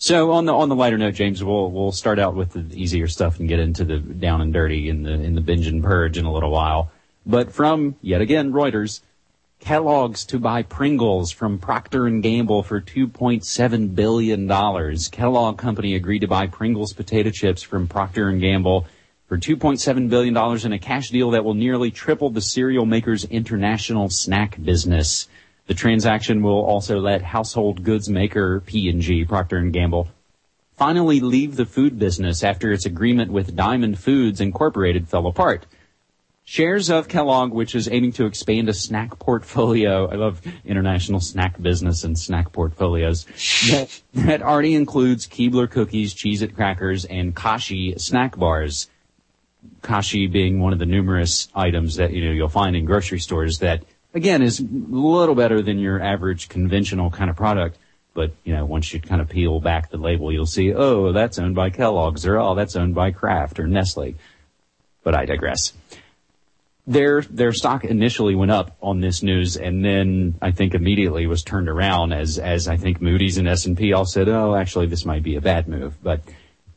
[0.02, 3.06] So on the on the lighter note, James, we'll we'll start out with the easier
[3.06, 6.18] stuff and get into the down and dirty in the in the binge and purge
[6.18, 6.90] in a little while.
[7.24, 9.02] But from yet again Reuters,
[9.60, 15.06] Kellogg's to buy Pringles from Procter and Gamble for 2.7 billion dollars.
[15.06, 18.86] Kellogg Company agreed to buy Pringles potato chips from Procter and Gamble
[19.28, 23.22] for 2.7 billion dollars in a cash deal that will nearly triple the cereal maker's
[23.26, 25.28] international snack business.
[25.66, 30.09] The transaction will also let household goods maker P&G, Procter & Gamble,
[30.77, 35.66] finally leave the food business after its agreement with Diamond Foods Incorporated fell apart.
[36.44, 40.09] Shares of Kellogg, which is aiming to expand a snack portfolio.
[40.11, 43.27] I love international snack business and snack portfolios.
[43.70, 48.88] That, that already includes Keebler cookies, Cheez-It crackers, and Kashi snack bars.
[49.83, 53.61] kashi being one of the numerous items that you know you'll find in grocery stores
[53.61, 57.79] that again is a little better than your average conventional kind of product.
[58.14, 61.38] But you know, once you kind of peel back the label, you'll see, oh, that's
[61.38, 64.16] owned by Kellogg's, or oh, that's owned by Kraft or Nestle.
[65.03, 65.72] But I digress.
[66.87, 71.42] Their their stock initially went up on this news, and then I think immediately was
[71.42, 74.87] turned around as as I think Moody's and S and P all said, oh, actually,
[74.87, 75.94] this might be a bad move.
[76.03, 76.22] But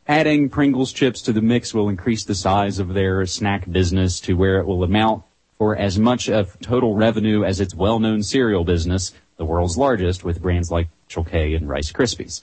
[0.08, 4.36] adding Pringles chips to the mix will increase the size of their snack business to
[4.36, 5.24] where it will amount
[5.58, 10.42] for as much of total revenue as its well-known cereal business, the world's largest, with
[10.42, 12.42] brands like K and Rice Krispies.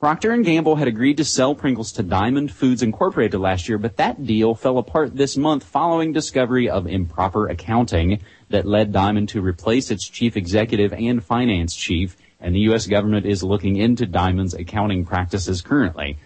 [0.00, 3.98] Procter & Gamble had agreed to sell Pringles to Diamond Foods Incorporated last year, but
[3.98, 9.42] that deal fell apart this month following discovery of improper accounting that led Diamond to
[9.42, 12.86] replace its chief executive and finance chief, and the U.S.
[12.86, 16.16] government is looking into Diamond's accounting practices currently.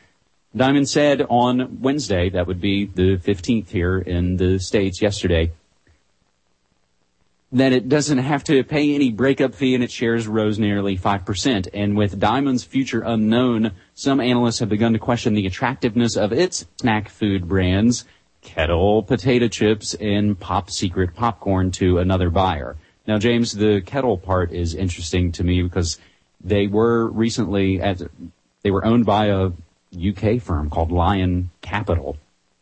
[0.57, 5.51] Diamond said on Wednesday, that would be the 15th here in the States yesterday,
[7.55, 11.69] that it doesn't have to pay any breakup fee and its shares rose nearly 5%.
[11.73, 16.67] And with Diamond's future unknown, some analysts have begun to question the attractiveness of its
[16.81, 18.05] snack food brands,
[18.43, 22.77] Kettle potato chips and Pop Secret popcorn to another buyer.
[23.07, 25.99] Now, James, the Kettle part is interesting to me because
[26.43, 28.03] they were recently at,
[28.63, 29.53] they were owned by a
[29.97, 32.17] UK firm called Lion Capital,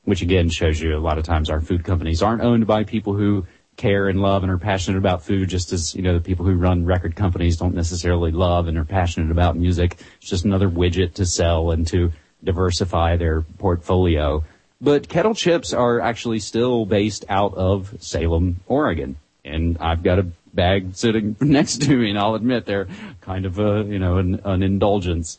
[0.04, 3.14] which again shows you a lot of times our food companies aren't owned by people
[3.14, 6.44] who care and love and are passionate about food just as, you know, the people
[6.44, 9.98] who run record companies don't necessarily love and are passionate about music.
[10.18, 12.12] It's just another widget to sell and to
[12.44, 14.44] diversify their portfolio.
[14.80, 19.16] But kettle chips are actually still based out of Salem, Oregon.
[19.44, 22.88] And I've got a bag sitting next to me and I'll admit they're
[23.20, 25.38] kind of a, you know, an, an indulgence.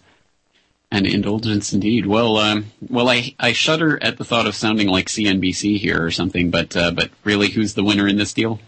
[0.93, 2.05] An indulgence indeed.
[2.05, 6.11] Well, um, well, I, I shudder at the thought of sounding like CNBC here or
[6.11, 8.59] something, but, uh, but really, who's the winner in this deal?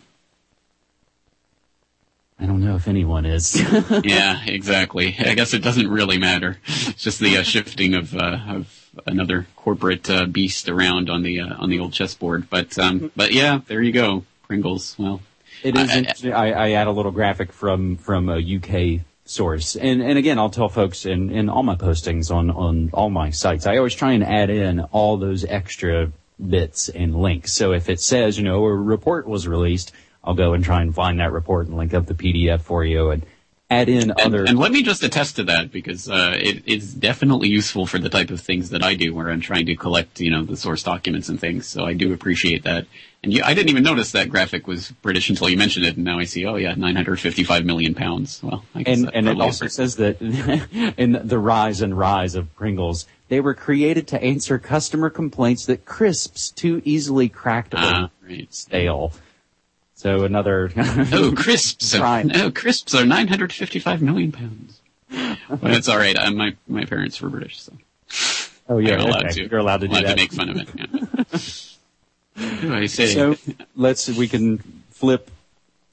[2.39, 3.55] I don't know if anyone is.
[4.03, 5.15] yeah, exactly.
[5.19, 6.57] I guess it doesn't really matter.
[6.65, 11.41] It's just the uh, shifting of, uh, of another corporate uh, beast around on the
[11.41, 12.49] uh, on the old chessboard.
[12.49, 14.95] But um, but yeah, there you go, Pringles.
[14.97, 15.21] Well,
[15.61, 16.25] it is.
[16.25, 19.75] I, I, I add a little graphic from from a UK source.
[19.75, 23.31] And, and again, I'll tell folks in, in all my postings on, on all my
[23.31, 26.11] sites, I always try and add in all those extra
[26.49, 27.53] bits and links.
[27.53, 29.91] So if it says, you know, a report was released,
[30.23, 33.11] I'll go and try and find that report and link up the PDF for you
[33.11, 33.25] and
[33.69, 34.45] add in and, other.
[34.45, 38.09] And let me just attest to that because uh, it, it's definitely useful for the
[38.09, 40.83] type of things that I do, where I'm trying to collect, you know, the source
[40.83, 41.65] documents and things.
[41.65, 42.85] So I do appreciate that.
[43.23, 46.05] And you, I didn't even notice that graphic was British until you mentioned it, and
[46.05, 48.41] now I see, oh yeah, 955 million pounds.
[48.43, 50.21] Well, I guess and, and it also says that
[50.97, 55.85] in the rise and rise of Pringles, they were created to answer customer complaints that
[55.85, 58.53] crisps too easily cracked or ah, right.
[58.53, 59.11] stale.
[60.05, 60.71] So another.
[60.77, 61.95] oh, crisps!
[61.95, 64.79] Are, oh, crisps are 955 million pounds.
[65.09, 66.15] But it's all right.
[66.15, 67.73] I'm, my my parents were British, so.
[68.69, 69.33] Oh, yeah, allowed okay.
[69.33, 69.49] to.
[69.49, 70.15] You're allowed to do allowed that.
[70.15, 70.69] to make fun of it.
[72.37, 72.75] Yeah.
[72.75, 73.15] I say?
[73.15, 73.35] So
[73.75, 74.59] let's we can
[74.91, 75.31] flip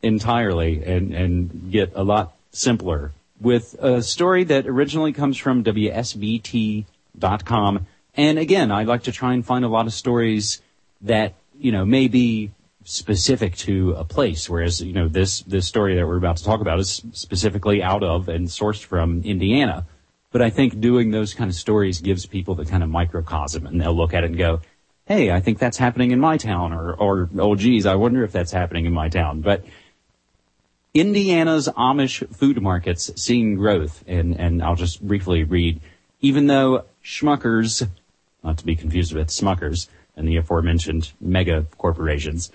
[0.03, 6.85] entirely and and get a lot simpler with a story that originally comes from WSBT.com.
[8.14, 10.61] And again, I like to try and find a lot of stories
[11.01, 12.51] that you know may be
[12.84, 16.60] specific to a place, whereas you know this this story that we're about to talk
[16.60, 19.86] about is specifically out of and sourced from Indiana.
[20.30, 23.80] But I think doing those kind of stories gives people the kind of microcosm, and
[23.80, 24.60] they'll look at it and go,
[25.04, 28.32] hey, I think that's happening in my town, or, or, oh geez, I wonder if
[28.32, 29.42] that's happening in my town.
[29.42, 29.64] But
[30.94, 35.80] Indiana's Amish food markets seeing growth, and, and I'll just briefly read,
[36.20, 37.86] even though Schmuckers,
[38.42, 42.50] not to be confused with Smuckers and the aforementioned mega corporations,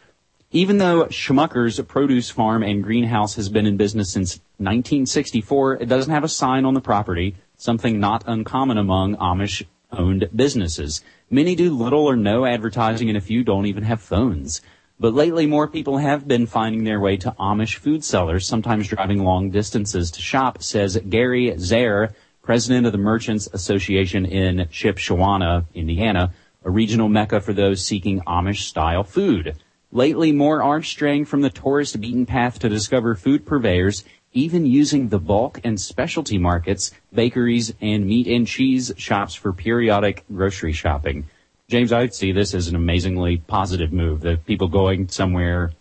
[0.51, 6.13] even though Schmucker's produce farm and greenhouse has been in business since 1964, it doesn't
[6.13, 11.01] have a sign on the property, something not uncommon among Amish owned businesses.
[11.29, 14.61] Many do little or no advertising and a few don't even have phones.
[14.99, 19.23] But lately more people have been finding their way to Amish food sellers, sometimes driving
[19.23, 26.31] long distances to shop, says Gary Zaire, president of the Merchants Association in Shipshewana, Indiana,
[26.63, 29.55] a regional mecca for those seeking Amish style food.
[29.91, 35.09] Lately, more are straying from the tourist beaten path to discover food purveyors even using
[35.09, 41.25] the bulk and specialty markets, bakeries, and meat and cheese shops for periodic grocery shopping.
[41.69, 44.21] James, I see this as an amazingly positive move.
[44.21, 45.71] That people going somewhere,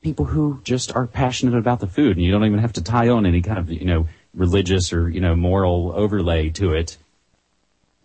[0.00, 3.08] people who just are passionate about the food, and you don't even have to tie
[3.08, 6.96] on any kind of you know religious or you know moral overlay to it.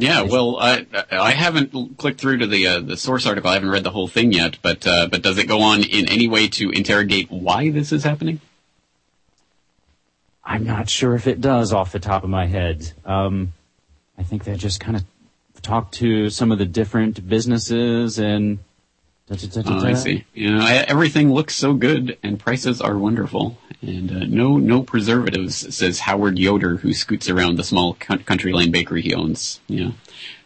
[0.01, 3.51] Yeah, well, I I haven't clicked through to the uh, the source article.
[3.51, 6.09] I haven't read the whole thing yet, but uh, but does it go on in
[6.09, 8.41] any way to interrogate why this is happening?
[10.43, 12.91] I'm not sure if it does off the top of my head.
[13.05, 13.53] Um,
[14.17, 15.03] I think they just kind of
[15.61, 18.57] talk to some of the different businesses and.
[19.27, 20.25] Da, da, da, oh, I see.
[20.33, 23.55] You know, I, everything looks so good and prices are wonderful.
[23.81, 28.71] And uh, no no preservatives, says Howard Yoder, who scoots around the small country lane
[28.71, 29.59] bakery he owns.
[29.67, 29.91] Yeah.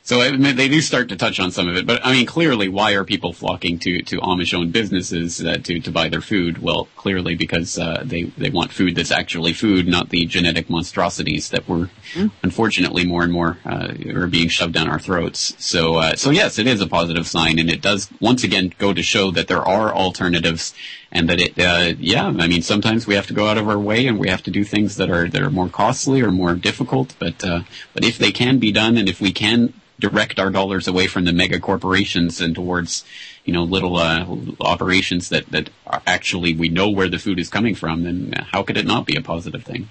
[0.06, 2.28] So I mean, they do start to touch on some of it, but I mean,
[2.28, 6.60] clearly, why are people flocking to to Amish-owned businesses uh, to to buy their food?
[6.60, 11.50] Well, clearly because uh, they they want food that's actually food, not the genetic monstrosities
[11.50, 12.30] that we're mm.
[12.44, 15.56] unfortunately more and more uh, are being shoved down our throats.
[15.58, 18.94] So uh, so yes, it is a positive sign, and it does once again go
[18.94, 20.76] to show that there are alternatives,
[21.12, 23.80] and that it uh, yeah, I mean, sometimes we have to go out of our
[23.80, 26.54] way and we have to do things that are that are more costly or more
[26.54, 27.62] difficult, but uh,
[27.96, 31.26] but if they can be done, and if we can direct our dollars away from
[31.26, 33.06] the mega corporations and towards,
[33.46, 34.26] you know, little uh,
[34.60, 35.70] operations that that
[36.06, 39.16] actually we know where the food is coming from, then how could it not be
[39.16, 39.90] a positive thing?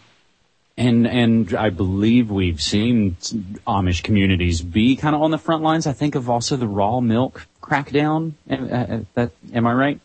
[0.77, 3.17] And and I believe we've seen
[3.67, 5.87] Amish communities be kind of on the front lines.
[5.87, 8.33] I think of also the raw milk crackdown.
[8.51, 10.01] Uh, uh, that am I right?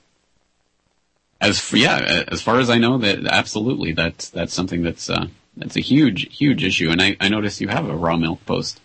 [1.42, 5.28] As yeah, as far as I know, that absolutely that's that's something that's uh,
[5.58, 6.92] that's a huge huge issue.
[6.92, 8.80] And I, I noticed you have a raw milk post.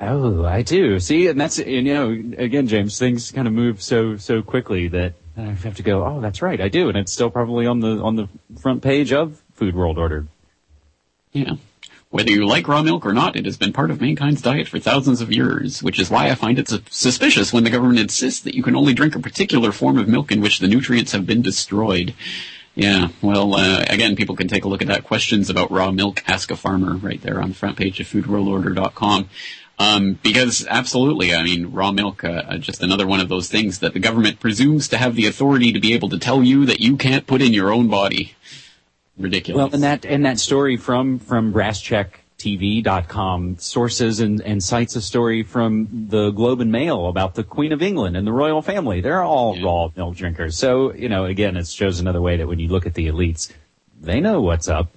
[0.00, 0.98] Oh, I do.
[0.98, 4.88] See, and that's, and, you know, again, James, things kind of move so, so quickly
[4.88, 6.88] that I have to go, oh, that's right, I do.
[6.88, 8.28] And it's still probably on the, on the
[8.60, 10.26] front page of Food World Order.
[11.32, 11.56] Yeah.
[12.08, 14.80] Whether you like raw milk or not, it has been part of mankind's diet for
[14.80, 18.54] thousands of years, which is why I find it suspicious when the government insists that
[18.54, 21.40] you can only drink a particular form of milk in which the nutrients have been
[21.40, 22.14] destroyed.
[22.74, 25.04] Yeah, well, uh, again, people can take a look at that.
[25.04, 29.28] Questions about raw milk, ask a farmer right there on the front page of foodworldorder.com.
[29.80, 33.78] Um, because absolutely, I mean, raw milk, uh, uh, just another one of those things
[33.78, 36.80] that the government presumes to have the authority to be able to tell you that
[36.80, 38.34] you can't put in your own body.
[39.16, 39.56] Ridiculous.
[39.56, 45.44] Well, and that and that story from from BrassCheckTV.com sources and, and cites a story
[45.44, 49.00] from the Globe and Mail about the Queen of England and the royal family.
[49.00, 49.64] They're all yeah.
[49.64, 50.58] raw milk drinkers.
[50.58, 53.50] So you know, again, it shows another way that when you look at the elites,
[53.98, 54.90] they know what's up.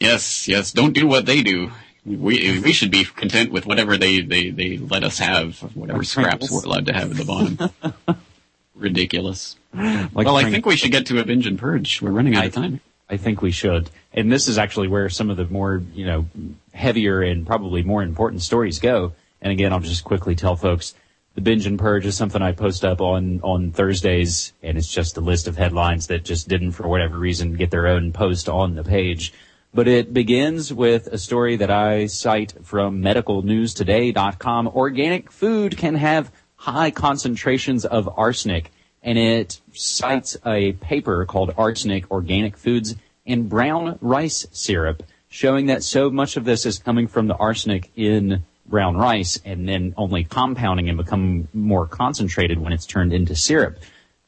[0.00, 0.72] Yes, yes.
[0.72, 1.70] Don't do what they do
[2.04, 6.50] we we should be content with whatever they, they, they let us have, whatever scraps
[6.50, 8.18] we're allowed to have at the bottom.
[8.74, 9.56] Ridiculous.
[9.72, 12.02] Like well, I think we should get to a binge and purge.
[12.02, 12.80] We're running out of time.
[13.08, 13.90] I think we should.
[14.12, 16.26] And this is actually where some of the more, you know,
[16.72, 19.12] heavier and probably more important stories go.
[19.42, 20.94] And again, I'll just quickly tell folks
[21.34, 25.16] the binge and purge is something I post up on, on Thursdays and it's just
[25.16, 28.74] a list of headlines that just didn't for whatever reason get their own post on
[28.74, 29.32] the page.
[29.74, 34.68] But it begins with a story that I cite from medicalnewstoday.com.
[34.68, 38.70] Organic food can have high concentrations of arsenic,
[39.02, 42.94] and it cites a paper called Arsenic Organic Foods
[43.26, 47.90] in Brown Rice Syrup, showing that so much of this is coming from the arsenic
[47.96, 53.34] in brown rice and then only compounding and become more concentrated when it's turned into
[53.34, 53.78] syrup.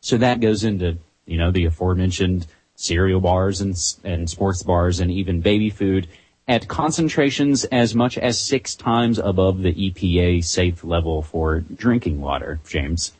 [0.01, 3.74] So that goes into, you know, the aforementioned cereal bars and,
[4.05, 6.07] and sports bars and even baby food
[6.49, 12.61] at concentrations as much as six times above the EPA safe level for drinking water,
[12.68, 13.12] James.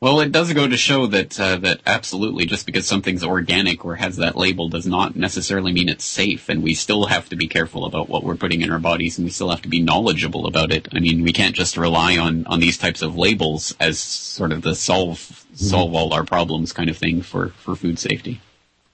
[0.00, 3.94] Well, it does go to show that uh, that absolutely, just because something's organic or
[3.94, 7.46] has that label, does not necessarily mean it's safe, and we still have to be
[7.46, 10.48] careful about what we're putting in our bodies, and we still have to be knowledgeable
[10.48, 10.88] about it.
[10.92, 14.62] I mean, we can't just rely on on these types of labels as sort of
[14.62, 18.40] the solve solve all our problems kind of thing for for food safety.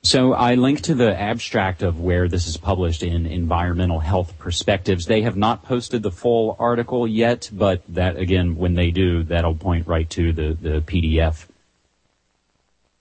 [0.02, 5.06] So I link to the abstract of where this is published in Environmental Health Perspectives.
[5.06, 9.56] They have not posted the full article yet, but that again, when they do, that'll
[9.56, 11.46] point right to the, the PDF.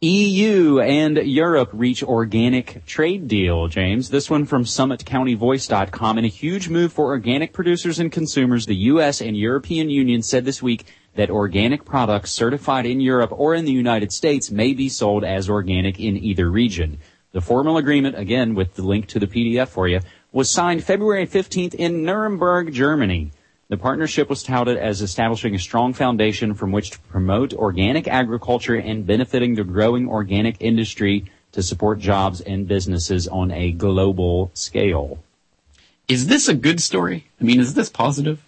[0.02, 4.12] EU and Europe reach organic trade deal, James.
[4.12, 6.20] This one from summitcountyvoice.com.
[6.20, 9.22] In a huge move for organic producers and consumers, the U.S.
[9.22, 10.86] and European Union said this week
[11.18, 15.50] that organic products certified in Europe or in the United States may be sold as
[15.50, 17.00] organic in either region.
[17.32, 20.00] The formal agreement, again with the link to the PDF for you,
[20.32, 23.32] was signed February 15th in Nuremberg, Germany.
[23.70, 28.76] The partnership was touted as establishing a strong foundation from which to promote organic agriculture
[28.76, 35.18] and benefiting the growing organic industry to support jobs and businesses on a global scale.
[36.08, 37.26] Is this a good story?
[37.42, 38.42] I mean, is this positive?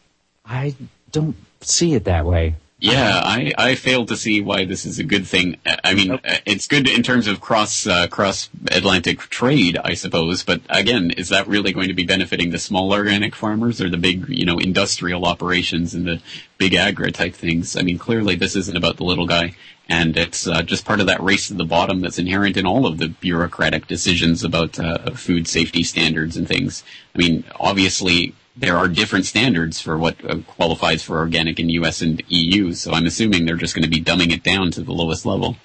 [0.46, 0.76] I
[1.12, 2.56] don't see it that way.
[2.82, 5.58] Yeah, I, I fail to see why this is a good thing.
[5.84, 6.22] I mean, nope.
[6.46, 10.44] it's good in terms of cross uh, cross Atlantic trade, I suppose.
[10.44, 13.98] But again, is that really going to be benefiting the small organic farmers or the
[13.98, 16.22] big, you know, industrial operations and the
[16.58, 17.76] big agri type things?
[17.76, 19.56] I mean, clearly this isn't about the little guy,
[19.90, 22.86] and it's uh, just part of that race to the bottom that's inherent in all
[22.86, 26.86] of the bureaucratic decisions about uh, food safety standards and things.
[27.14, 32.02] I mean, obviously there are different standards for what uh, qualifies for organic in U.S.
[32.02, 32.74] and EU.
[32.74, 35.56] So I'm assuming they're just going to be dumbing it down to the lowest level.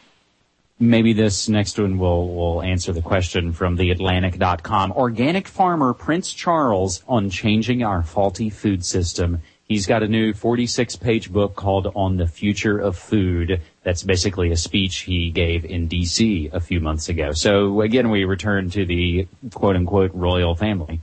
[0.78, 4.92] Maybe this next one will, will answer the question from theatlantic.com.
[4.92, 9.42] Organic farmer Prince Charles on changing our faulty food system.
[9.66, 13.60] He's got a new 46 page book called On the Future of Food.
[13.82, 17.32] That's basically a speech he gave in DC a few months ago.
[17.32, 21.00] So again, we return to the quote unquote royal family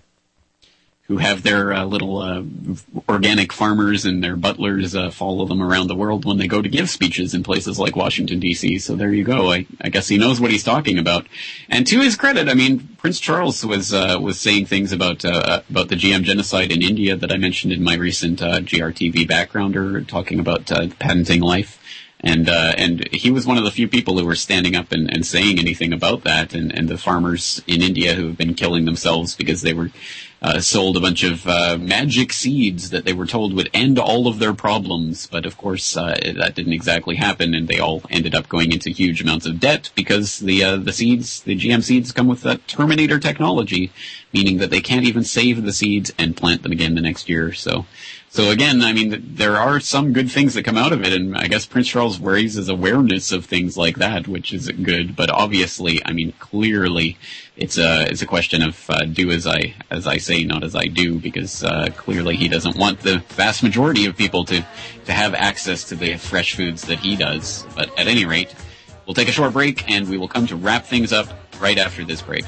[1.12, 2.42] who have their uh, little uh,
[3.10, 6.70] organic farmers and their butlers uh, follow them around the world when they go to
[6.70, 8.80] give speeches in places like Washington D.C.
[8.80, 9.52] So there you go.
[9.52, 11.28] I, I guess he knows what he's talking about.
[11.68, 15.64] And to his credit, I mean, Prince Charles was uh, was saying things about uh,
[15.70, 20.08] about the GM genocide in India that I mentioned in my recent uh, GRTV backgrounder,
[20.08, 21.78] talking about patenting life
[22.22, 25.12] and uh, and he was one of the few people who were standing up and,
[25.12, 28.86] and saying anything about that, and, and the farmers in India who have been killing
[28.86, 29.90] themselves because they were
[30.42, 34.28] uh, sold a bunch of uh, magic seeds that they were told would end all
[34.28, 38.34] of their problems, but of course uh, that didn't exactly happen, and they all ended
[38.34, 42.12] up going into huge amounts of debt because the uh, the seeds, the GM seeds,
[42.12, 43.92] come with that Terminator technology,
[44.34, 47.54] meaning that they can't even save the seeds and plant them again the next year.
[47.54, 47.86] So
[48.32, 51.36] so again, I mean, there are some good things that come out of it, and
[51.36, 55.18] I guess Prince Charles raises awareness of things like that, which is good.
[55.18, 57.18] But obviously, I mean, clearly,
[57.62, 60.76] it's a it's a question of uh, do as I as I say, not as
[60.76, 64.66] I do, because uh, clearly he doesn't want the vast majority of people to
[65.06, 67.64] to have access to the fresh foods that he does.
[67.76, 68.56] But at any rate,
[69.06, 71.28] we'll take a short break, and we will come to wrap things up
[71.60, 72.46] right after this break.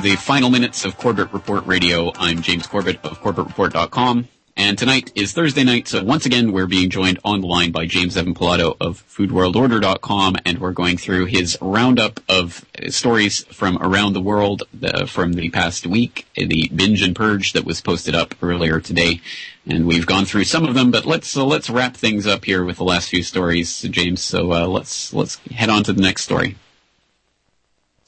[0.00, 2.12] The final minutes of Corbett Report Radio.
[2.16, 4.28] I'm James Corbett of CorbettReport.com.
[4.56, 7.86] And tonight is Thursday night, so once again we're being joined on the line by
[7.86, 14.12] James Evan Pilato of FoodWorldOrder.com, and we're going through his roundup of stories from around
[14.12, 18.34] the world uh, from the past week, the binge and purge that was posted up
[18.42, 19.20] earlier today,
[19.66, 20.90] and we've gone through some of them.
[20.90, 24.22] But let's uh, let's wrap things up here with the last few stories, James.
[24.22, 26.56] So uh, let's let's head on to the next story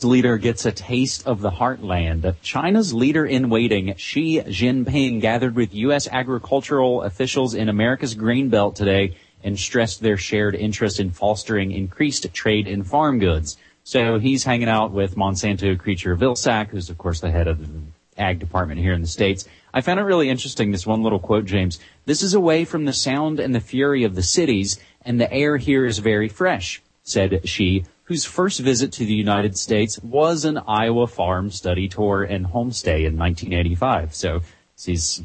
[0.04, 2.34] leader gets a taste of the heartland.
[2.42, 6.08] China's leader in waiting, Xi Jinping, gathered with U.S.
[6.08, 12.32] agricultural officials in America's grain belt today and stressed their shared interest in fostering increased
[12.32, 13.56] trade in farm goods.
[13.84, 17.80] So he's hanging out with Monsanto creature Vilsack, who's of course the head of the
[18.18, 19.48] ag department here in the States.
[19.72, 21.78] I found it really interesting, this one little quote, James.
[22.04, 25.56] This is away from the sound and the fury of the cities, and the air
[25.56, 30.58] here is very fresh, said Xi, whose first visit to the United States was an
[30.66, 34.16] Iowa farm study tour and homestay in 1985.
[34.16, 34.40] So
[34.82, 35.22] he's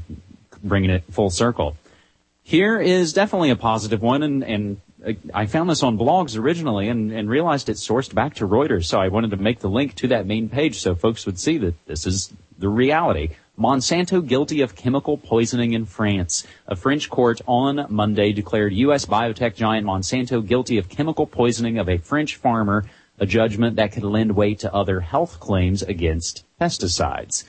[0.64, 1.78] bringing it full circle.
[2.44, 4.82] Here is definitely a positive one, and, and
[5.34, 8.86] I found this on blogs originally and, and realized it's sourced back to Reuters.
[8.86, 11.58] So I wanted to make the link to that main page so folks would see
[11.58, 13.30] that this is the reality.
[13.58, 16.46] Monsanto guilty of chemical poisoning in France.
[16.68, 19.06] A French court on Monday declared U.S.
[19.06, 22.84] biotech giant Monsanto guilty of chemical poisoning of a French farmer,
[23.18, 27.46] a judgment that could lend weight to other health claims against pesticides.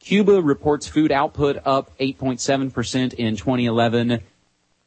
[0.00, 4.20] Cuba reports food output up 8.7% in 2011.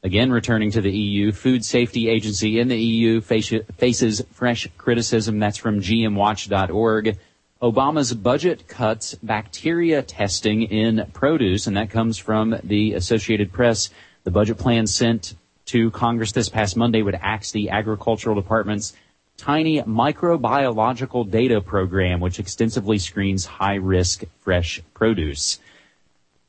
[0.04, 5.40] Again, returning to the EU, Food Safety Agency in the EU faces fresh criticism.
[5.40, 7.18] That's from gmwatch.org.
[7.62, 13.88] Obama's budget cuts bacteria testing in produce, and that comes from the Associated Press.
[14.24, 15.34] The budget plan sent
[15.66, 18.92] to Congress this past Monday would axe the agricultural department's
[19.38, 25.58] tiny microbiological data program, which extensively screens high risk fresh produce.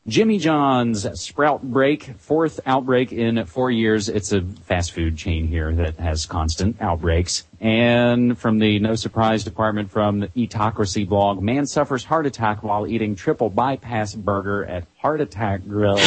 [0.07, 4.07] Jimmy John's Sprout Break, fourth outbreak in four years.
[4.07, 7.43] It's a fast food chain here that has constant outbreaks.
[7.59, 12.87] And from the No Surprise department from the Eatocracy blog, man suffers heart attack while
[12.87, 15.99] eating triple bypass burger at Heart Attack Grill.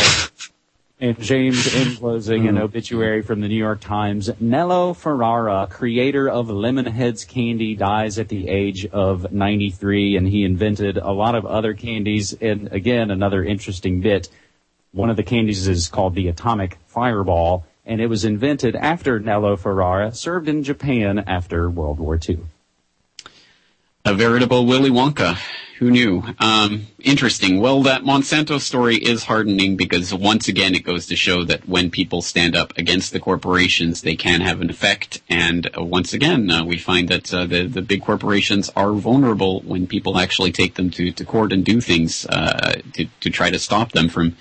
[1.02, 4.28] And James, in closing, an obituary from the New York Times.
[4.38, 10.98] Nello Ferrara, creator of Lemonheads candy, dies at the age of 93, and he invented
[10.98, 12.34] a lot of other candies.
[12.34, 14.28] And again, another interesting bit.
[14.92, 19.56] One of the candies is called the Atomic Fireball, and it was invented after Nello
[19.56, 22.40] Ferrara served in Japan after World War II.
[24.04, 25.38] A veritable Willy Wonka.
[25.80, 26.22] Who knew?
[26.38, 27.58] Um, interesting.
[27.58, 31.90] Well, that Monsanto story is hardening because once again it goes to show that when
[31.90, 35.22] people stand up against the corporations, they can have an effect.
[35.30, 39.62] And uh, once again, uh, we find that uh, the the big corporations are vulnerable
[39.62, 43.48] when people actually take them to, to court and do things uh, to to try
[43.48, 44.36] to stop them from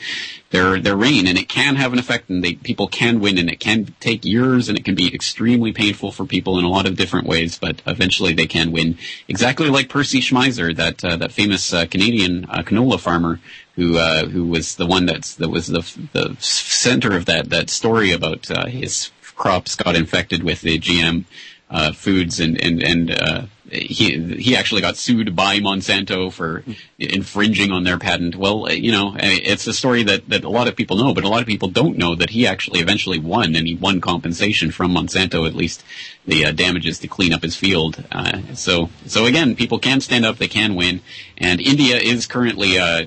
[0.52, 3.50] their their reign, and it can have an effect, and they, people can win, and
[3.50, 6.88] it can take years, and it can be extremely painful for people in a lot
[6.88, 8.98] of different ways, but eventually they can win.
[9.28, 13.40] Exactly like Percy Schmeiser, that uh, that famous uh, Canadian uh, canola farmer
[13.76, 15.82] who uh, who was the one that's that was the
[16.14, 21.24] the center of that that story about uh, his crops got infected with the GM
[21.70, 26.64] uh, foods and and and uh, he he actually got sued by Monsanto for
[26.98, 28.36] infringing on their patent.
[28.36, 31.24] Well, uh, you know, it's a story that that a lot of people know, but
[31.24, 34.72] a lot of people don't know that he actually eventually won, and he won compensation
[34.72, 35.84] from Monsanto, at least
[36.26, 38.04] the uh, damages to clean up his field.
[38.12, 41.02] Uh, so so again, people can stand up, they can win,
[41.38, 43.06] and India is currently uh,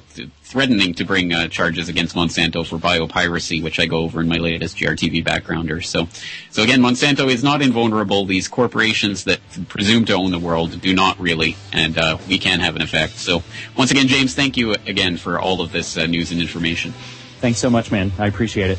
[0.52, 4.36] threatening to bring uh, charges against Monsanto for biopiracy, which I go over in my
[4.36, 5.82] latest GRTV backgrounder.
[5.82, 6.08] So,
[6.50, 8.26] so again, Monsanto is not invulnerable.
[8.26, 12.60] These corporations that presume to own the world do not really, and uh, we can
[12.60, 13.14] have an effect.
[13.14, 13.42] So,
[13.78, 16.92] once again, James, thank you again for all of this uh, news and information.
[17.40, 18.12] Thanks so much, man.
[18.18, 18.78] I appreciate it.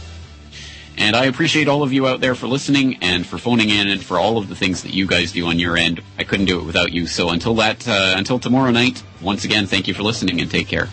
[0.96, 4.04] And I appreciate all of you out there for listening and for phoning in and
[4.04, 6.04] for all of the things that you guys do on your end.
[6.20, 7.08] I couldn't do it without you.
[7.08, 10.68] So until that, uh, until tomorrow night, once again, thank you for listening and take
[10.68, 10.90] care.